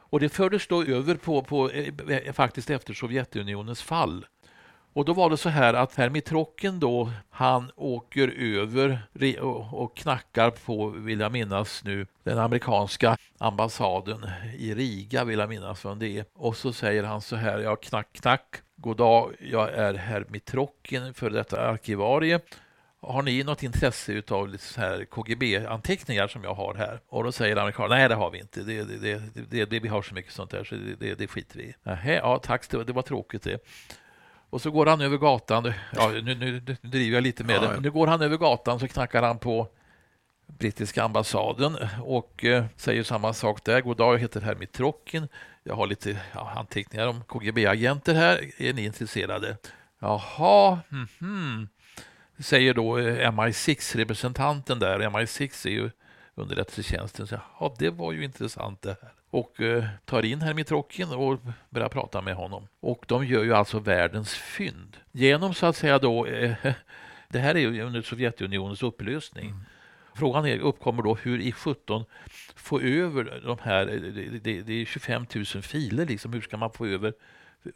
[0.09, 4.25] Och det fördes då över på, på eh, faktiskt efter Sovjetunionens fall.
[4.93, 8.99] Och då var det så här att Hermitrocken då, han åker över
[9.71, 14.25] och knackar på, vill jag minnas nu, den amerikanska ambassaden
[14.57, 16.23] i Riga, vill jag minnas från det.
[16.33, 21.13] Och så säger han så här, ja knack knack, god dag, jag är herr Mitrocken,
[21.13, 22.39] för detta arkivarie.
[23.01, 24.57] Har ni något intresse av
[25.09, 26.99] KGB-anteckningar som jag har här?
[27.07, 28.61] Och då säger amerikanen, nej det har vi inte.
[28.61, 31.63] Det, det, det, det, vi har så mycket sånt där så det, det, skiter vi
[31.63, 31.75] i.
[32.23, 33.63] ja tack, det, var tråkigt det.
[34.49, 35.73] Och så går han över gatan.
[35.95, 37.79] Ja, nu, nu, nu driver jag lite med ja, det.
[37.79, 39.67] Nu går han över gatan så knackar han på
[40.47, 43.81] brittiska ambassaden och eh, säger samma sak där.
[43.81, 45.27] God dag, jag heter Hermit Trocken.
[45.63, 48.61] Jag har lite ja, anteckningar om KGB-agenter här.
[48.61, 49.57] Är ni intresserade?
[49.99, 51.67] Jaha, mm -hmm.
[52.39, 54.99] säger då eh, MI6-representanten där.
[54.99, 55.89] MI6 är ju
[56.35, 57.27] underrättelsetjänsten.
[57.31, 61.89] Ja, det var ju intressant det här och eh, tar in Hermit Hermitrokin och börjar
[61.89, 62.67] prata med honom.
[62.79, 64.97] Och de gör ju alltså världens fynd.
[65.11, 66.55] Genom så att säga då, eh,
[67.29, 69.49] det här är ju under Sovjetunionens upplösning.
[69.49, 69.61] Mm.
[70.17, 72.05] Frågan är, uppkommer då hur i 17
[72.55, 76.71] få över de här, det, det, det är 25 000 filer liksom, hur ska man
[76.71, 77.13] få över,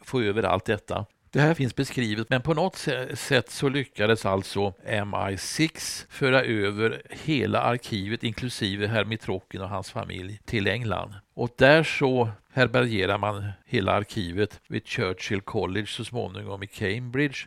[0.00, 1.06] få över allt detta?
[1.32, 2.76] Det här finns beskrivet, men på något
[3.14, 10.66] sätt så lyckades alltså MI6 föra över hela arkivet, inklusive Hermitrokin och hans familj, till
[10.66, 11.14] England.
[11.34, 17.38] Och där så härbärgerar man hela arkivet vid Churchill College så småningom i Cambridge.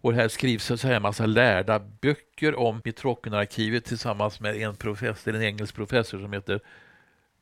[0.00, 5.42] Och här skrivs så här massa lärda böcker om Mitrokin-arkivet tillsammans med en professor, en
[5.42, 6.60] engelsk professor som heter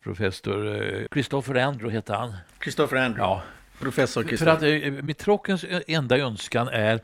[0.02, 2.32] professor eh, Christopher Andrew heter han.
[2.62, 3.22] Christopher Andrew.
[3.22, 3.42] Ja,
[3.78, 7.00] Professor För att eh, Mitrockens enda önskan är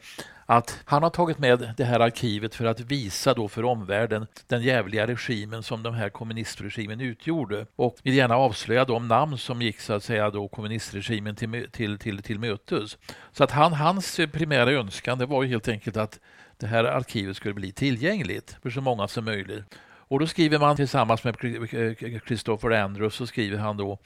[0.46, 4.62] att han har tagit med det här arkivet för att visa då för omvärlden den
[4.62, 9.80] jävliga regimen som den här kommunistregimen utgjorde och vill gärna avslöja de namn som gick
[9.80, 12.98] så att säga då kommunistregimen till, till, till, till mötes.
[13.32, 16.20] Så att han, hans primära önskan det var ju helt enkelt att
[16.56, 19.64] det här arkivet skulle bli tillgängligt för så många som möjligt.
[19.84, 21.36] Och då skriver man tillsammans med
[22.26, 23.98] Christopher Andrews så skriver han då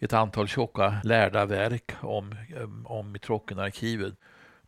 [0.00, 2.34] ett antal tjocka lärda verk om,
[2.84, 4.14] om Mitrockenarkivet.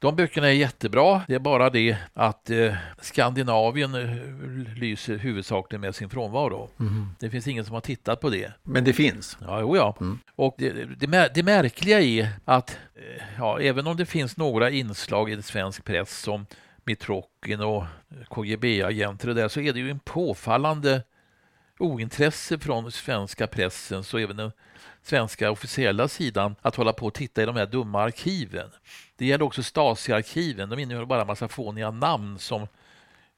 [0.00, 1.22] De böckerna är jättebra.
[1.28, 6.70] Det är bara det att eh, Skandinavien eh, lyser huvudsakligen med sin frånvaro.
[6.80, 7.08] Mm.
[7.18, 8.52] Det finns ingen som har tittat på det.
[8.62, 9.38] Men det finns?
[9.40, 9.96] Ja, jo, ja.
[10.00, 10.18] Mm.
[10.36, 15.30] Och det, det, det, märkliga är att eh, ja, även om det finns några inslag
[15.30, 16.46] i svensk press som
[16.84, 17.84] Mitrokin och
[18.28, 21.02] KGB-agenter och där, så är det ju en påfallande
[21.78, 24.52] ointresse från svenska pressen och även den
[25.08, 28.70] svenska officiella sidan att hålla på och titta i de här dumma arkiven.
[29.16, 30.70] Det gäller också Stasi-arkiven.
[30.70, 32.66] De innehåller bara en massa fåniga namn som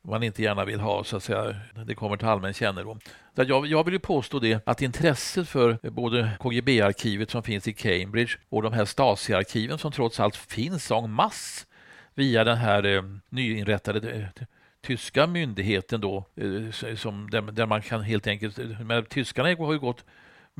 [0.02, 1.56] man inte gärna vill ha, så att säga.
[1.86, 3.00] Det kommer till allmän kännedom.
[3.34, 8.32] Jag, jag vill ju påstå det att intresset för både KGB-arkivet som finns i Cambridge
[8.48, 11.66] och de här Stasi-arkiven som trots allt finns en mass
[12.14, 14.46] via den här eh, nyinrättade eh,
[14.82, 18.58] tyska myndigheten då, eh, som, där, där, man kan helt enkelt...
[18.58, 20.04] Eh, men tyskarna har ju gått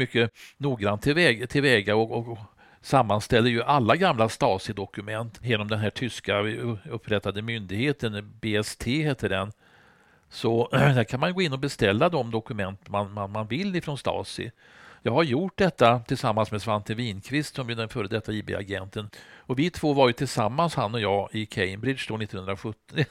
[0.01, 2.39] mycket noggrant tillväga, tillväga och, och, och
[2.83, 6.41] sammanställer ju alla gamla Stasi-dokument genom den här tyska
[6.91, 9.53] upprättade myndigheten, BST heter den.
[10.29, 13.99] Så där kan man gå in och beställa de dokument man, man, man vill ifrån
[13.99, 14.51] Stasi.
[15.03, 19.11] Jag har gjort detta tillsammans med Svante Winqvist som är den före detta IB-agenten.
[19.37, 22.75] Och vi två var ju tillsammans, han och jag, i Cambridge då 1917.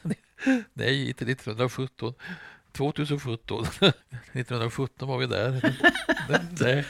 [0.73, 2.13] Nej, inte 1917.
[2.72, 3.66] 2017.
[4.34, 5.76] 1917 var vi där.
[6.60, 6.86] Nej.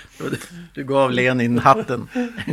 [0.74, 2.08] Du gav Lenin hatten.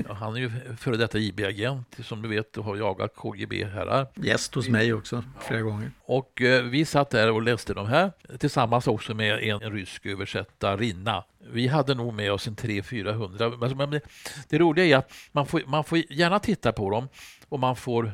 [0.08, 4.06] Ja, han är ju före detta IB-agent som du vet och har jagat KGB-herrar.
[4.14, 5.90] Gäst hos mig också flera gånger.
[6.04, 10.06] Och eh, vi satt där och läste de här tillsammans också med en, en rysk
[10.06, 11.24] översättarinna.
[11.52, 13.74] Vi hade nog med oss en 300-400.
[13.74, 14.00] Men det,
[14.48, 17.08] det roliga är att man får, man får gärna titta på dem
[17.48, 18.12] och man får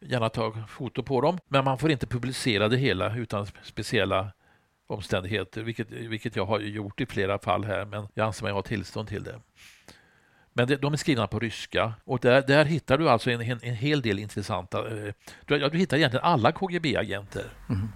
[0.00, 4.32] gärna ta foto på dem, men man får inte publicera det hela utan speciella
[4.86, 8.62] omständigheter, vilket, vilket jag har gjort i flera fall här, men jag anser mig ha
[8.62, 9.40] tillstånd till det.
[10.52, 13.74] Men de är skrivna på ryska och där, där hittar du alltså en, en, en
[13.74, 14.78] hel del intressanta...
[14.78, 15.12] Eh,
[15.44, 17.44] du, du hittar egentligen alla KGB-agenter.
[17.68, 17.88] Mm.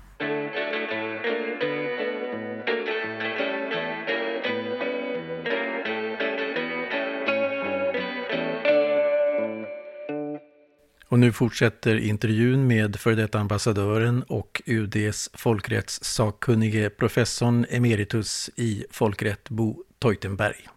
[11.11, 19.49] Och nu fortsätter intervjun med före detta ambassadören och UDs folkrättssakkunnige professorn emeritus i folkrätt
[19.49, 20.69] Bo Teutenberg.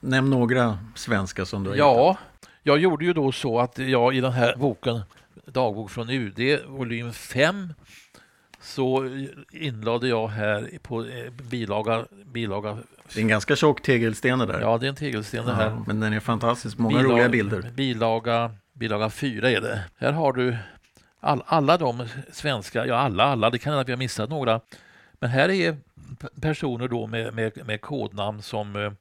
[0.00, 2.50] Nämn några svenska som du har Ja, hittat.
[2.62, 5.00] jag gjorde ju då så att jag i den här boken
[5.46, 7.74] Dagbok från UD, volym 5,
[8.60, 9.08] så
[9.52, 12.78] inlade jag här på eh, bilaga, bilaga...
[13.14, 14.60] Det är en ganska tjock tegelsten där.
[14.60, 15.82] Ja, det är en tegelsten det här.
[15.86, 16.78] men den är fantastisk.
[16.78, 17.70] Många bilaga, roliga bilder.
[17.74, 19.84] Bilaga bilaga 4 är det.
[19.96, 20.56] Här har du
[21.20, 24.60] all, alla de svenska, ja alla, alla, det kan hända att vi har missat några.
[25.12, 25.76] Men här är
[26.40, 28.92] personer då med, med, med kodnamn som eh,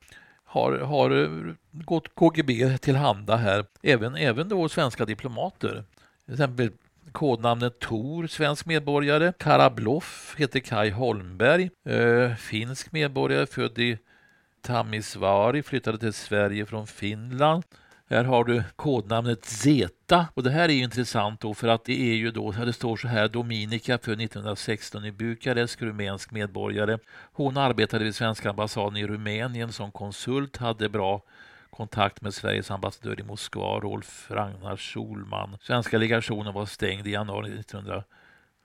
[0.45, 3.65] har, har eh, gått KGB tillhanda här.
[3.83, 5.83] Även, även då svenska diplomater.
[6.25, 6.71] Till exempel
[7.11, 9.33] kodnamnet Tor, svensk medborgare.
[9.39, 13.97] Karabloff heter Kai Holmberg, eh, finsk medborgare, född i
[14.61, 17.63] Tammisvaari, flyttade till Sverige från Finland.
[18.11, 22.15] Här har du kodnamnet Zeta och det här är intressant då för att det är
[22.15, 26.97] ju då, det står så här, Dominika för 1916 i Bukarest, rumänsk medborgare.
[27.33, 31.21] Hon arbetade vid svenska ambassaden i Rumänien som konsult, hade bra
[31.69, 35.57] kontakt med Sveriges ambassadör i Moskva, Rolf Ragnar Solman.
[35.61, 38.03] Svenska legationen var stängd i januari 1900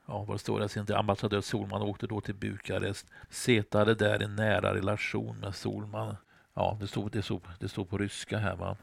[0.09, 0.77] Ja, vad står det?
[0.77, 3.07] Inte ambassadör Solman åkte då till Bukarest.
[3.31, 6.17] Zeta hade där en nära relation med Solman.
[6.55, 8.77] Ja, det stod, det stod, det stod på ryska här va.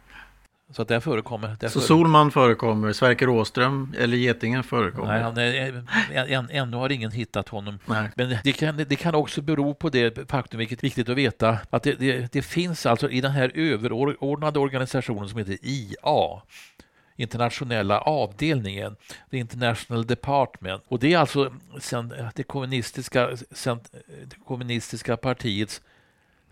[0.71, 1.55] Så att det förekommer.
[1.59, 5.07] Det så Solman förekommer, Sverker Åström eller Getingen förekommer?
[5.07, 7.79] Nej, han är, än, ännu har ingen hittat honom.
[7.85, 8.09] Nej.
[8.15, 11.57] Men det kan, det kan också bero på det faktum, vilket är viktigt att veta,
[11.69, 16.41] att det, det, det finns alltså i den här överordnade organisationen som heter IA,
[17.15, 18.95] internationella avdelningen,
[19.31, 20.83] the International Department.
[20.87, 23.79] Och det är alltså sen, det, kommunistiska, sen,
[24.27, 25.81] det kommunistiska partiets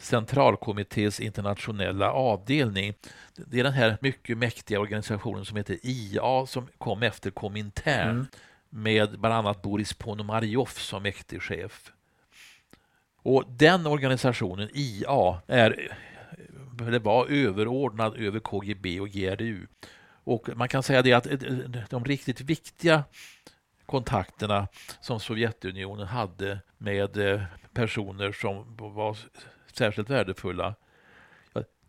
[0.02, 2.94] centralkommittés internationella avdelning.
[3.36, 8.26] Det är den här mycket mäktiga organisationen som heter IA som kom efter Komintern mm.
[8.70, 11.92] med bland annat Boris Ponomarjov som mäktig chef.
[13.24, 15.92] Och den organisationen, IA, är
[16.88, 19.68] eller var överordnad över KGB och GRU.
[20.24, 21.28] Och man kan säga det att
[21.90, 23.04] de riktigt viktiga
[23.86, 24.68] kontakterna
[25.02, 27.42] som Sovjetunionen hade med
[27.74, 29.18] personer som var
[29.78, 30.76] särskilt värdefulla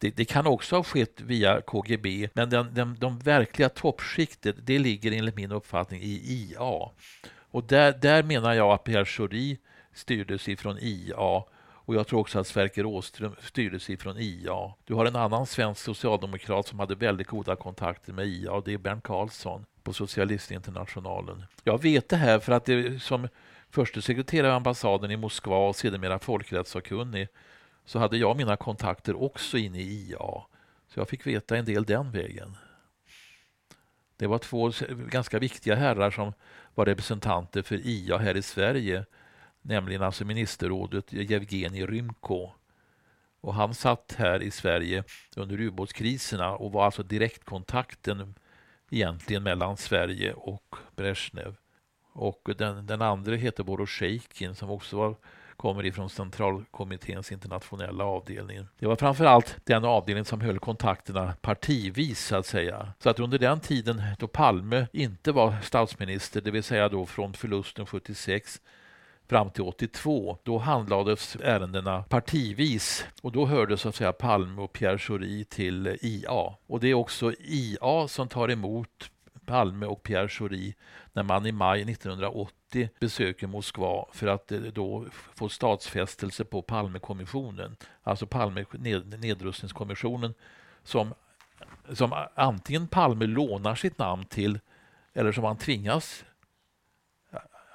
[0.02, 4.78] det, det, kan också ha skett via KGB, men den, den, de verkliga toppskiktet det
[4.78, 6.90] ligger enligt min uppfattning i IA.
[7.34, 9.58] Och där, där menar jag att Pierre Schori
[9.94, 11.44] styrdes ifrån IA
[11.84, 14.74] och jag tror också att Sverker Åström styrdes ifrån IA.
[14.84, 18.72] Du har en annan svensk socialdemokrat som hade väldigt goda kontakter med IA och det
[18.72, 21.44] är Bernt Karlsson på Socialistinternationalen.
[21.64, 23.28] Jag vet det här för att det som
[23.70, 27.28] förste sekreterare i ambassaden i Moskva och sedermera folkrättssakkunnig
[27.84, 30.42] så hade jag mina kontakter också inne i IA.
[30.88, 32.56] Så jag fick veta en del den vägen.
[34.16, 36.32] Det var två ganska viktiga herrar som
[36.74, 39.04] var representanter för IA här i Sverige,
[39.62, 42.50] nämligen alltså ministerrådet Jevgenij Rymko.
[43.40, 45.04] Och han satt här i Sverige
[45.36, 48.34] under ubåtskriserna och var alltså direktkontakten
[48.90, 51.56] egentligen mellan Sverige och Brezhnev.
[52.12, 55.16] Och den, den andra heter Borosjejkin som också var
[55.56, 58.66] kommer ifrån centralkommitténs internationella avdelning.
[58.78, 62.92] Det var framför allt den avdelning som höll kontakterna partivis så att säga.
[62.98, 67.32] Så att under den tiden då Palme inte var statsminister, det vill säga då från
[67.32, 68.60] förlusten 76
[69.28, 70.38] fram till 82.
[70.42, 75.96] Då handlades ärendena partivis och då hörde så att säga Palme och Pierre Schori till
[76.00, 76.54] IA.
[76.66, 79.10] Och det är också IA som tar emot
[79.46, 80.74] Palme och Pierre Schori
[81.12, 82.61] när man i maj 1980
[83.00, 88.64] besöker Moskva för att eh, då få statsfästelse på Palmekommissionen, alltså Palme
[89.18, 90.34] nedrustningskommissionen
[90.82, 91.14] som,
[91.92, 94.60] som antingen Palme lånar sitt namn till
[95.14, 96.24] eller som han tvingas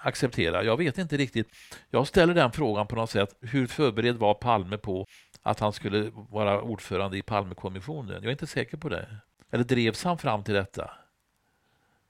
[0.02, 0.64] acceptera.
[0.64, 1.48] Jag vet inte riktigt.
[1.90, 3.36] Jag ställer den frågan på något sätt.
[3.42, 5.08] Hur förberedd var Palme på
[5.42, 8.14] att han skulle vara ordförande i Palmekommissionen?
[8.14, 9.08] Jag är inte säker på det.
[9.52, 10.92] Eller drevs han fram till detta?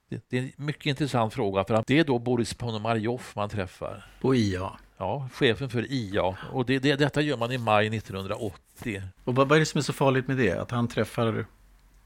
[0.09, 4.05] Det är en mycket intressant fråga för att det är då Boris Ponomarjov man träffar.
[4.21, 4.71] På IA?
[4.97, 6.37] Ja, chefen för IA.
[6.53, 9.01] Och det, det, detta gör man i maj 1980.
[9.23, 10.51] Och vad, vad är det som är så farligt med det?
[10.51, 11.45] Att han träffar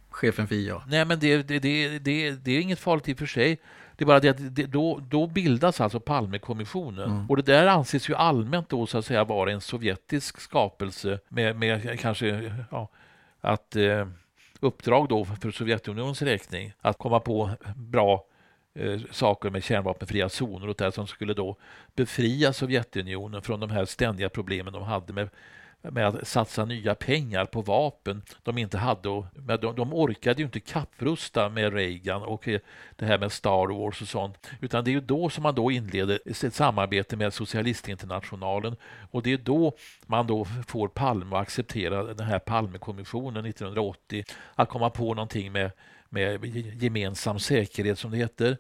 [0.10, 0.82] chefen för IA?
[0.88, 3.60] Nej, men det, det, det, det, det är inget farligt i och för sig.
[3.96, 7.12] Det är bara det att det, då, då bildas alltså Palmekommissionen.
[7.12, 7.30] Mm.
[7.30, 11.56] Och det där anses ju allmänt då så att säga vara en sovjetisk skapelse med,
[11.56, 12.90] med kanske ja,
[13.42, 14.08] att eh,
[14.62, 18.26] uppdrag då för Sovjetunionens räkning att komma på bra
[18.76, 21.58] eh, saker med kärnvapenfria zoner och det som skulle då
[21.96, 25.30] befria Sovjetunionen från de här ständiga problemen de hade med
[25.82, 29.10] med att satsa nya pengar på vapen de inte hade.
[29.10, 29.26] Och,
[29.62, 32.60] de, de orkade ju inte kapprusta med Reagan och eh,
[32.96, 34.48] det här med Star Wars och sånt.
[34.62, 38.76] Utan det är ju då som man då inleder ett samarbete med Socialistinternationalen
[39.12, 39.74] och det är då
[40.06, 44.24] man då får Palme att acceptera den här Palmekommissionen 1980
[44.56, 45.72] att komma på någonting med,
[46.10, 46.46] med
[46.84, 48.58] gemensam säkerhet som det heter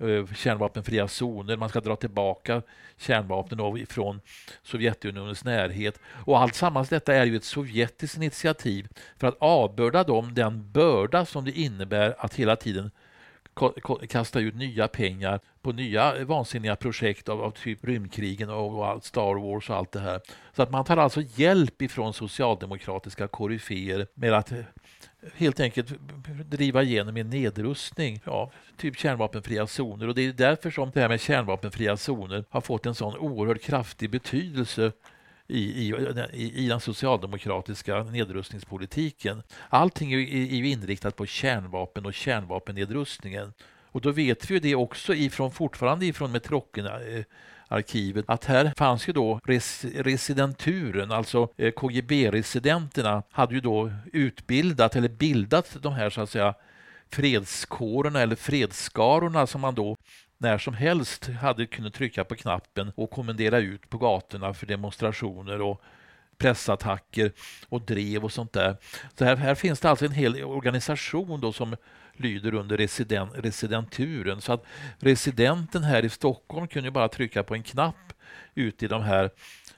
[0.00, 2.62] Eh, kärnvapenfria zoner, man ska dra tillbaka
[2.96, 4.20] kärnvapnen från
[4.62, 6.00] Sovjetunionens närhet.
[6.24, 11.24] Och allt sammans detta är ju ett sovjetiskt initiativ för att avbörda dem den börda
[11.26, 12.90] som det innebär att hela tiden
[14.08, 19.34] kasta ut nya pengar på nya vansinniga projekt av, av typ rymdkrigen och, och Star
[19.34, 20.20] Wars och allt det här.
[20.52, 24.52] Så att man tar alltså hjälp ifrån socialdemokratiska koryféer med att
[25.34, 25.92] helt enkelt
[26.50, 30.08] driva igenom en nedrustning, av typ kärnvapenfria zoner.
[30.08, 33.62] Och det är därför som det här med kärnvapenfria zoner har fått en sån oerhört
[33.62, 34.92] kraftig betydelse
[35.48, 39.42] i, i, i den socialdemokratiska nedrustningspolitiken.
[39.68, 43.52] Allting är ju inriktat på kärnvapen och kärnvapennedrustningen.
[43.90, 47.24] Och då vet vi ju det också ifrån, fortfarande ifrån Metrokerna eh,
[47.68, 54.96] arkivet att här fanns ju då res residenturen, alltså eh, KGB-residenterna hade ju då utbildat
[54.96, 56.54] eller bildat de här så att säga
[57.10, 59.96] fredskårerna eller fredsskarorna som man då
[60.38, 65.60] när som helst hade kunnat trycka på knappen och kommendera ut på gatorna för demonstrationer
[65.60, 65.82] och
[66.36, 67.32] pressattacker
[67.68, 68.76] och drev och sånt där.
[69.18, 71.76] Så här, här finns det alltså en hel organisation då som
[72.20, 74.40] lyder under residen, residenturen.
[74.40, 74.64] Så att
[74.98, 78.12] residenten här i Stockholm kunde bara trycka på en knapp
[78.54, 79.30] ute i de här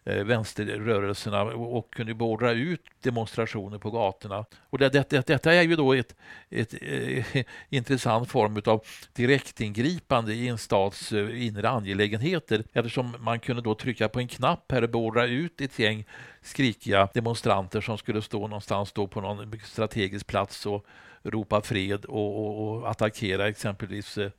[0.05, 4.45] eh, vänsterrörelserna och kunde beordra ut demonstrationer på gatorna.
[4.61, 6.17] Och det, det, detta är ju då ett,
[6.51, 8.83] ett, ett eh, intressant form av
[9.13, 14.73] direktingripande i en stats eh, inre angelägenheter eftersom man kunde då trycka på en knapp
[14.73, 16.05] här och beordra ut ett gäng
[16.43, 20.87] skrikiga demonstranter som skulle stå någonstans då på någon strategisk plats och
[21.23, 24.31] ropa fred och, och, och attackera exempelvis eh,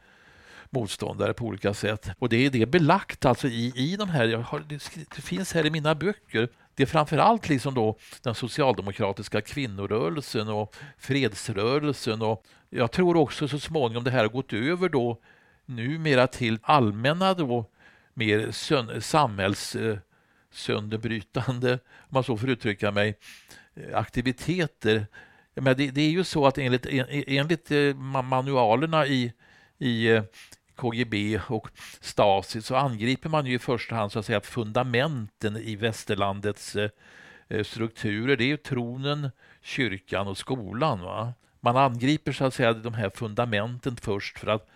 [0.70, 2.10] motståndare på olika sätt.
[2.20, 4.64] Och det är det belagt alltså i, i de här, har,
[5.16, 10.76] det finns här i mina böcker det är framförallt liksom då den socialdemokratiska kvinnorörelsen och
[10.98, 15.22] fredsrörelsen och jag tror också så småningom det här har gått över då
[15.66, 17.66] numera till allmänna då
[18.14, 18.52] mer
[19.00, 23.18] samhällssönderbrytande, eh, om man så får uttrycka mig,
[23.76, 25.08] eh, aktiviteter.
[25.56, 29.34] Men det, det är ju så att enligt, enligt eh, manualerna i,
[29.78, 30.24] i eh,
[30.76, 35.76] KGB och Stasi så angriper man ju i första hand så att säga fundamenten i
[35.76, 38.38] västerlandets eh, strukturer.
[38.38, 39.32] Det är ju tronen,
[39.62, 41.02] kyrkan och skolan.
[41.02, 41.34] Va?
[41.60, 44.70] Man angriper så att säga de här fundamenten först för att,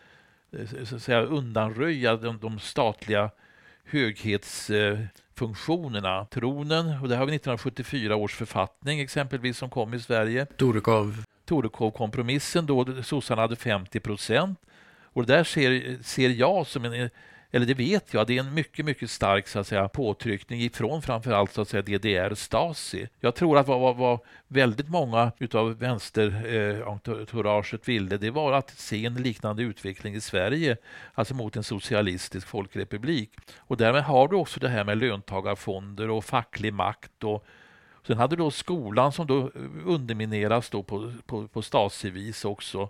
[0.83, 3.29] så att säga, undanröja de, de statliga
[5.35, 6.25] höghetsfunktionerna.
[6.25, 10.45] Tronen, och det har vi 1974 års författning exempelvis som kom i Sverige.
[10.45, 11.23] Torekov.
[11.45, 14.59] Torekov-kompromissen då sossarna hade 50 procent.
[15.13, 17.09] Och det där ser, ser jag som en
[17.55, 21.01] eller det vet jag, det är en mycket, mycket stark så att säga, påtryckning ifrån
[21.01, 23.07] framförallt så att säga, DDR Stasi.
[23.19, 28.69] Jag tror att vad, vad, vad väldigt många utav vänsterentouraget eh, ville, det var att
[28.69, 30.77] se en liknande utveckling i Sverige,
[31.13, 33.31] alltså mot en socialistisk folkrepublik.
[33.57, 37.45] Och därmed har du också det här med löntagarfonder och facklig makt och
[38.07, 39.49] Sen hade då skolan som då eh,
[39.85, 42.89] undermineras då på, på, på Stasi-vis också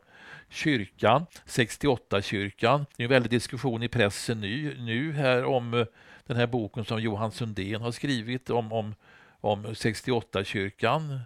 [0.49, 2.85] kyrkan, 68-kyrkan.
[2.97, 5.85] Det är en väldig diskussion i pressen nu, nu här om eh,
[6.25, 8.95] den här boken som Johan Sundén har skrivit om, om,
[9.41, 11.19] om 68-kyrkan.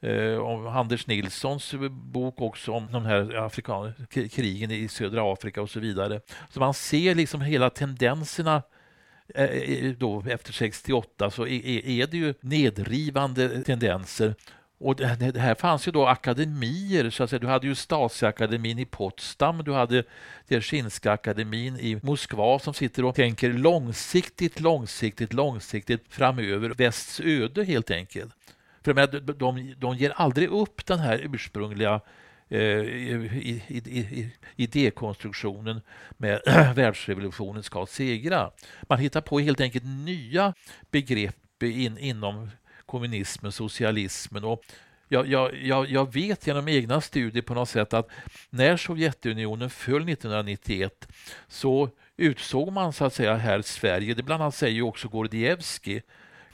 [0.00, 5.62] Eh, om Anders Nilssons eh, bok också om de här afrikan krigen i södra Afrika
[5.62, 6.20] och så vidare.
[6.50, 8.62] Så man ser liksom hela tendenserna eh,
[9.34, 14.34] Eh, då efter 68 så är, det ju nedrivande tendenser
[14.80, 17.40] och det, här fanns ju då akademier, så att säga.
[17.40, 20.04] du hade ju Stasiakademin i Potsdam, du hade
[20.48, 27.90] Dzerzjinska akademin i Moskva som sitter och tänker långsiktigt, långsiktigt, långsiktigt framöver, västs öde helt
[27.90, 28.34] enkelt.
[28.82, 32.00] För de, de, de ger aldrig upp den här ursprungliga
[32.48, 35.80] eh, idékonstruktionen
[36.16, 36.40] med
[36.74, 38.50] världsrevolutionen ska segra.
[38.82, 40.54] Man hittar på helt enkelt nya
[40.90, 42.50] begrepp in, inom
[42.86, 44.44] kommunismen, socialismen.
[44.44, 44.62] Och
[45.08, 48.08] jag, jag, jag, vet genom egna studier på något sätt att
[48.50, 51.08] när Sovjetunionen föll 1991
[51.48, 56.02] så utsåg man så att säga här Sverige, det bland annat säger också Gordievskij,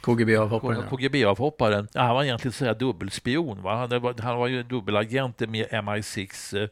[0.05, 0.89] KGB-avhopparen.
[0.89, 1.89] KGB-avhopparen.
[1.93, 3.63] Ja, han var egentligen så här dubbelspion.
[3.63, 3.75] Va?
[3.77, 6.69] Han, var, han var ju dubbelagent med MI6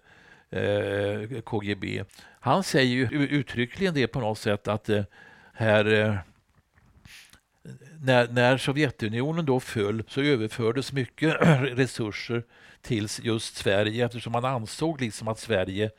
[0.50, 2.04] eh, KGB.
[2.40, 5.02] Han säger ju uttryckligen det på något sätt att eh,
[5.52, 6.14] här eh,
[8.00, 12.42] när, när Sovjetunionen då föll så överfördes mycket resurser
[12.82, 15.90] till just Sverige eftersom man ansåg liksom att Sverige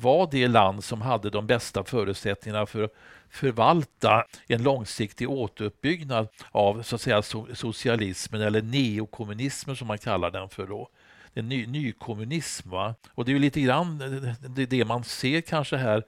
[0.00, 2.94] var det land som hade de bästa förutsättningarna för att
[3.30, 7.22] förvalta en långsiktig återuppbyggnad av så att säga,
[7.54, 10.66] socialismen eller neokommunismen som man kallar den för.
[10.66, 10.88] då.
[11.34, 12.70] En ny, nykommunism.
[12.70, 12.94] Va?
[13.14, 13.98] Och det är ju lite grann
[14.40, 16.04] det, det man ser kanske här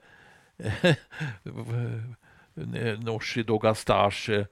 [2.97, 4.45] Nooshi Dogastars eh,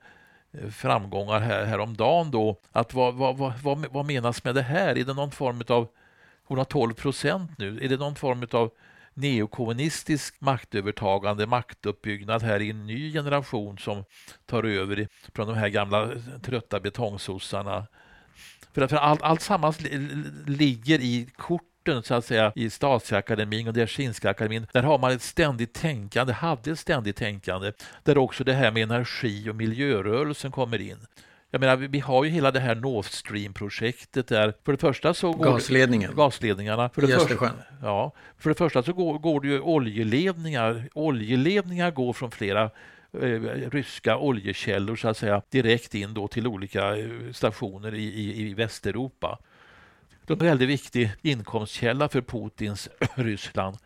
[0.70, 2.58] framgångar här, häromdagen då.
[2.72, 4.98] Att vad, vad, vad, vad menas med det här?
[4.98, 5.88] Är det någon form av,
[6.44, 8.72] hon har 12 procent nu, är det någon form av
[9.14, 14.04] neokommunistisk maktövertagande, maktuppbyggnad här i en ny generation som
[14.46, 16.10] tar över från de här gamla
[16.42, 17.88] trötta betongsossarna.
[18.74, 19.80] För, för allt, allt sammans
[20.48, 21.64] ligger i kort
[22.04, 26.72] så att säga i Stasiakademin och Dzerzjinska akademin, där har man ett ständigt tänkande, hade
[26.72, 27.72] ett ständigt tänkande,
[28.04, 30.98] där också det här med energi och miljörörelsen kommer in.
[31.54, 34.54] Jag menar, vi har ju hela det här Nord Stream-projektet där.
[34.66, 36.10] För det första så går Gasledningen.
[36.10, 36.90] Det, gasledningarna.
[36.90, 37.52] För det, I Östersjön.
[37.82, 40.90] ja, för det första så går, går det ju oljeledningar.
[40.94, 42.64] Oljeledningar går från flera
[43.22, 43.30] eh,
[43.72, 48.54] ryska oljekällor så att säga direkt in då till olika eh, stationer i, i, i
[48.54, 49.40] Västeuropa.
[50.26, 53.78] De är en väldigt viktig inkomstkälla för Putins Ryssland.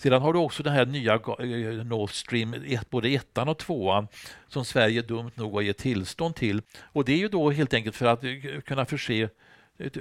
[0.00, 2.54] Sedan har du också den här nya eh, eh, Nord Stream,
[2.90, 4.08] både ettan och tvåan,
[4.48, 6.62] som Sverige dumt nog har gett tillstånd till.
[6.92, 9.28] Och det är ju då helt enkelt för att eh, kunna förse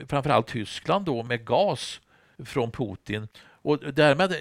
[0.07, 2.01] framförallt Tyskland då med gas
[2.45, 3.27] från Putin.
[3.61, 4.35] Och därmed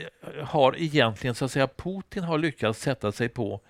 [0.45, 3.61] har egentligen så att säga Putin har lyckats sätta sig på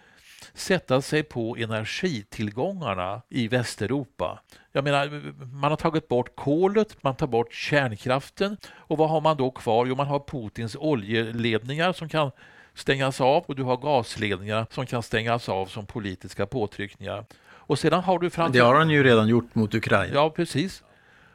[0.55, 4.39] sätta sig på energitillgångarna i Västeuropa.
[4.72, 9.36] Jag menar, man har tagit bort kolet, man tar bort kärnkraften och vad har man
[9.36, 9.86] då kvar?
[9.86, 12.30] Jo, man har Putins oljeledningar som kan
[12.74, 17.24] stängas av och du har gasledningar som kan stängas av som politiska påtryckningar.
[17.68, 18.59] Och sedan har du framför...
[18.59, 20.14] Det har han ju redan gjort mot Ukraina.
[20.14, 20.82] Ja, precis.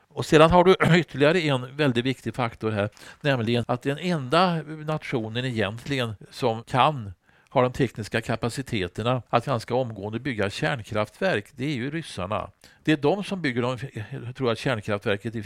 [0.07, 2.89] Och sedan har du ytterligare en väldigt viktig faktor här,
[3.21, 7.13] nämligen att den enda nationen egentligen som kan
[7.53, 12.49] har de tekniska kapaciteterna att ganska omgående bygga kärnkraftverk, det är ju ryssarna.
[12.83, 13.77] Det är de som bygger de,
[14.33, 15.43] tror jag, kärnkraftverket i,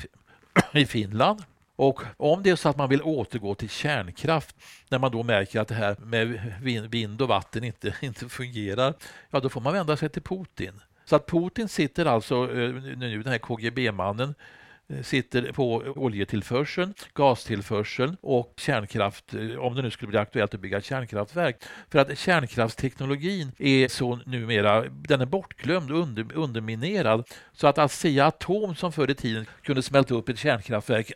[0.73, 1.43] i Finland.
[1.75, 4.55] Och om det är så att man vill återgå till kärnkraft
[4.89, 8.93] när man då märker att det här med vind och vatten inte, inte fungerar,
[9.29, 10.81] ja då får man vända sig till Putin.
[11.05, 14.35] Så att Putin sitter alltså eh, nu, den här KGB-mannen,
[14.93, 20.59] Eh, sitter på oljetillförseln, gastillförseln och kärnkraft, eh, om det nu skulle bli aktuellt att
[20.59, 21.63] bygga kärnkraftverk.
[21.89, 27.27] För att kärnkraftsteknologin är så numera, den är bortglömd och under, underminerad.
[27.53, 31.11] Så att Asea-Atom som förr i tiden kunde smälta upp ett kärnkraftverk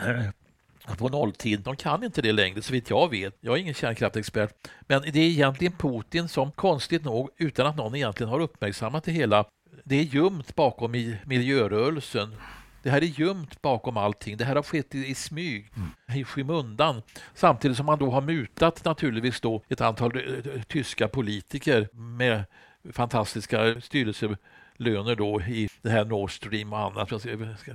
[0.00, 1.60] eh, på nolltid.
[1.60, 3.36] De kan inte det längre, så vitt jag vet.
[3.40, 4.68] Jag är ingen kärnkraftexpert.
[4.80, 9.12] Men det är egentligen Putin som, konstigt nog, utan att någon egentligen har uppmärksammat det
[9.12, 9.44] hela,
[9.84, 10.92] det är gömt bakom
[11.24, 12.34] miljörörelsen.
[12.82, 14.36] Det här är gömt bakom allting.
[14.36, 16.20] Det här har skett i, i smyg, mm.
[16.20, 17.02] i skymundan.
[17.34, 22.44] Samtidigt som man då har mutat naturligtvis då ett antal uh, tyska politiker med
[22.92, 24.36] fantastiska styrelse
[24.76, 27.10] löner då i det här Nord Stream och annat.
[27.10, 27.20] Jag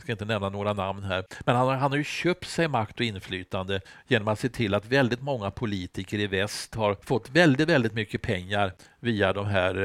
[0.01, 1.25] ska, inte nämna några namn här.
[1.45, 4.85] Men han, han har ju köpt sig makt och inflytande genom att se till att
[4.85, 9.75] väldigt många politiker i väst har fått väldigt, väldigt mycket pengar via de här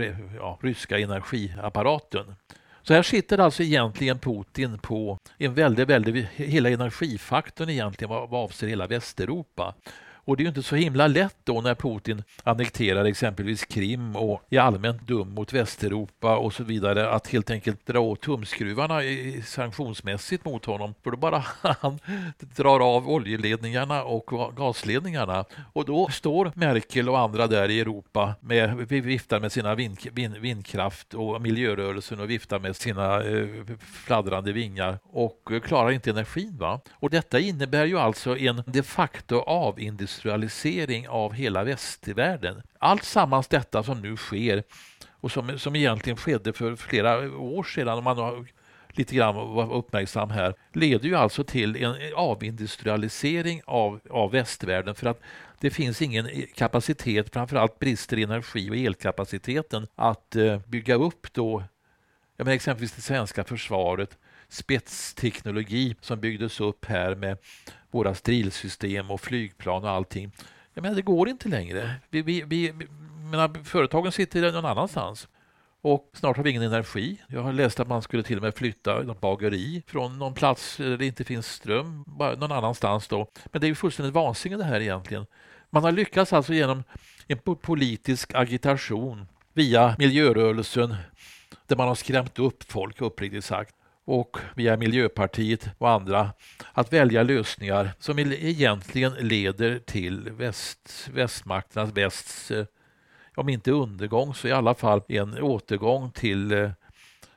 [0.00, 2.34] eh, ja, ryska energiapparaten.
[2.86, 8.44] Så här sitter alltså egentligen Putin på en väldigt, väldigt, hela energifaktorn egentligen vad, vad
[8.44, 9.74] avser hela Västeuropa.
[10.26, 14.42] Och det är ju inte så himla lätt då när Putin annekterar exempelvis Krim och
[14.50, 19.00] är allmänt dum mot Västeuropa och så vidare att helt enkelt dra åt tumskruvarna
[19.44, 20.94] sanktionsmässigt mot honom.
[21.04, 21.44] För då bara
[21.80, 21.98] han
[22.38, 25.44] drar av oljeledningarna och gasledningarna.
[25.72, 30.36] Och då står Merkel och andra där i Europa med viftar med sina vind, vind,
[30.36, 33.46] vindkraft och miljörörelsen och viftar med sina eh,
[33.78, 36.56] fladdrande vingar och klarar inte energin.
[36.58, 36.80] Va?
[36.92, 42.62] Och detta innebär ju alltså en de facto avindustrialisering industrialisering av hela västvärlden.
[42.78, 44.62] Allt sammans detta som nu sker
[45.10, 48.46] och som, som egentligen skedde för flera år sedan, om man har
[48.88, 55.06] lite grann var uppmärksam här, leder ju alltså till en avindustrialisering av, av västvärlden för
[55.06, 55.20] att
[55.60, 61.62] det finns ingen kapacitet, framförallt brister i energi och elkapaciteten att eh, bygga upp då,
[62.36, 64.18] ja, men exempelvis det svenska försvaret,
[64.48, 67.38] spetsteknologi som byggdes upp här med
[67.90, 70.32] våra strilsystem och flygplan och allting.
[70.74, 71.94] Jag menar, det går inte längre.
[72.10, 72.72] Vi, vi, vi,
[73.30, 75.28] menar, företagen sitter någon annanstans.
[75.80, 77.22] Och snart har vi ingen energi.
[77.28, 80.76] Jag har läst att man skulle till och med flytta något bageri från någon plats
[80.76, 83.30] där det inte finns ström, bara någon annanstans då.
[83.52, 85.26] Men det är ju fullständigt vansinne det här egentligen.
[85.70, 86.84] Man har lyckats alltså genom
[87.26, 90.94] en politisk agitation via miljörörelsen
[91.66, 93.74] där man har skrämt upp folk uppriktigt sagt
[94.06, 96.30] och via Miljöpartiet och andra
[96.72, 102.66] att välja lösningar som egentligen leder till väst, västmakternas, västs, eh,
[103.36, 106.70] om inte undergång så i alla fall en återgång till eh,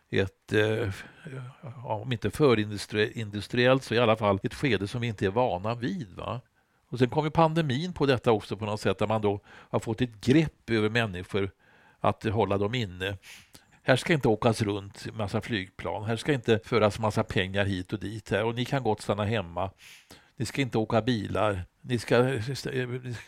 [0.09, 0.89] ett, eh,
[1.85, 6.07] om inte förindustriellt så i alla fall ett skede som vi inte är vana vid.
[6.15, 6.41] Va?
[6.89, 10.01] Och sen kommer pandemin på detta också på något sätt där man då har fått
[10.01, 11.51] ett grepp över människor
[11.99, 13.17] att hålla dem inne.
[13.89, 16.03] Här ska inte åkas runt massa flygplan.
[16.03, 18.31] Här ska inte föras massa pengar hit och dit.
[18.31, 18.43] Här.
[18.43, 19.71] Och ni kan gott stanna hemma.
[20.35, 21.65] Ni ska inte åka bilar.
[21.81, 22.39] Ni ska,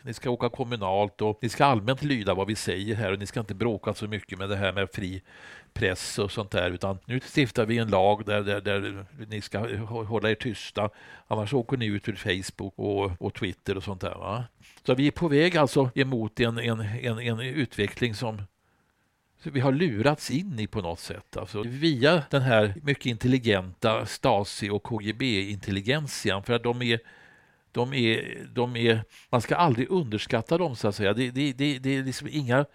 [0.02, 3.26] ni ska åka kommunalt och ni ska allmänt lyda vad vi säger här och ni
[3.26, 5.22] ska inte bråka så mycket med det här med fri
[5.74, 9.60] press och sånt där utan nu stiftar vi en lag där, där, där ni ska
[9.86, 10.90] hålla er tysta
[11.28, 14.16] annars åker ni ut ur Facebook och, och Twitter och sånt där.
[14.16, 14.44] Va?
[14.86, 18.42] Så vi är på väg alltså emot en, en, en, en utveckling som
[19.44, 21.38] vi har lurats in i på något sätt.
[21.38, 26.44] Alltså, via den här mycket intelligenta Stasi och KGB-intelligentian.
[26.44, 27.00] För att de är,
[27.72, 31.14] de är, de är, man ska aldrig underskatta dem så att säga.
[31.14, 32.66] Det, det, det, det är liksom inga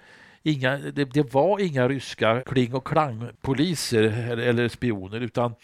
[0.43, 5.55] Inga, det, det, var inga ryska kling och klang-poliser eller, eller, spioner utan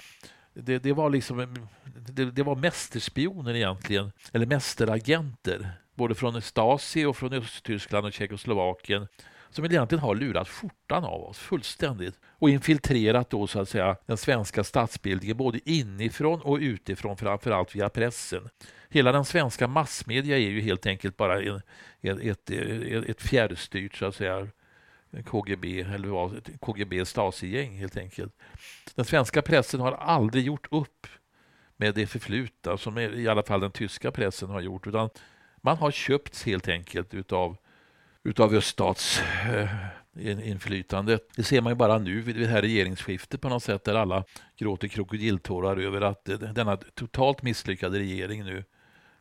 [0.55, 7.17] det, det var liksom det, det, var mästerspioner egentligen, eller mästeragenter både från Stasi och
[7.17, 9.07] från Östtyskland och Tjeckoslovakien
[9.53, 14.17] som egentligen har lurat skjortan av oss fullständigt och infiltrerat då så att säga den
[14.17, 18.49] svenska statsbildningen både inifrån och utifrån, framförallt via pressen.
[18.89, 21.61] Hela den svenska massmedia är ju helt enkelt bara en,
[22.01, 24.49] ett, ett, ett fjärrstyrt så att säga
[25.25, 28.35] KGB eller vad, KGB Stasi-gäng helt enkelt.
[28.95, 31.07] Den svenska pressen har aldrig gjort upp
[31.77, 35.11] med det förflutna som i alla fall den tyska pressen har gjort utan
[35.57, 37.57] man har köpts helt enkelt utav
[38.25, 41.21] utav öststatsinflytandet.
[41.21, 43.95] Eh, det ser man ju bara nu vid det här regeringsskiftet på något sätt där
[43.95, 44.25] alla
[44.57, 48.65] gråter krokodiltårar över att eh, denna totalt misslyckade regering nu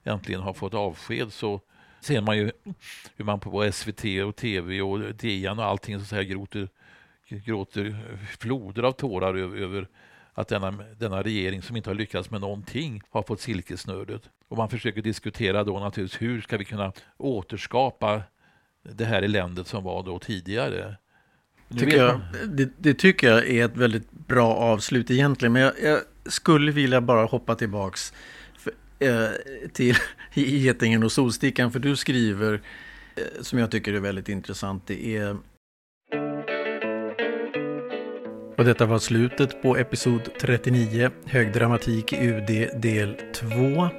[0.04, 1.62] äntligen har fått avsked så
[2.02, 2.52] ser man ju
[3.16, 6.70] hur man på SVT och TV och DN och allting så här gråter,
[7.28, 9.88] gråter eh, floder av tårar över, över
[10.34, 14.30] att denna, denna regering som inte har lyckats med någonting har fått silkesnördet.
[14.48, 18.22] Och man försöker diskutera då naturligtvis hur ska vi kunna återskapa
[18.84, 20.96] det här eländet som var då tidigare.
[21.80, 25.54] Tycker jag, det, det, tycker jag är ett väldigt bra avslut egentligen.
[25.54, 28.14] Men jag, jag skulle vilja bara hoppa tillbaks
[28.58, 29.30] för, eh,
[29.74, 29.96] till
[30.34, 31.72] Getingen och Solstickan.
[31.72, 32.54] För du skriver,
[33.16, 35.38] eh, som jag tycker är väldigt intressant, det är
[38.58, 43.90] och detta var slutet på episod 39, Högdramatik i UD del 2.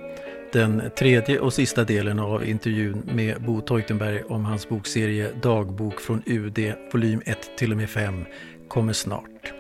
[0.53, 6.23] Den tredje och sista delen av intervjun med Bo Teutenberg om hans bokserie Dagbok från
[6.27, 6.59] UD,
[6.93, 8.25] volym 1 till och med 5,
[8.69, 9.53] kommer snart.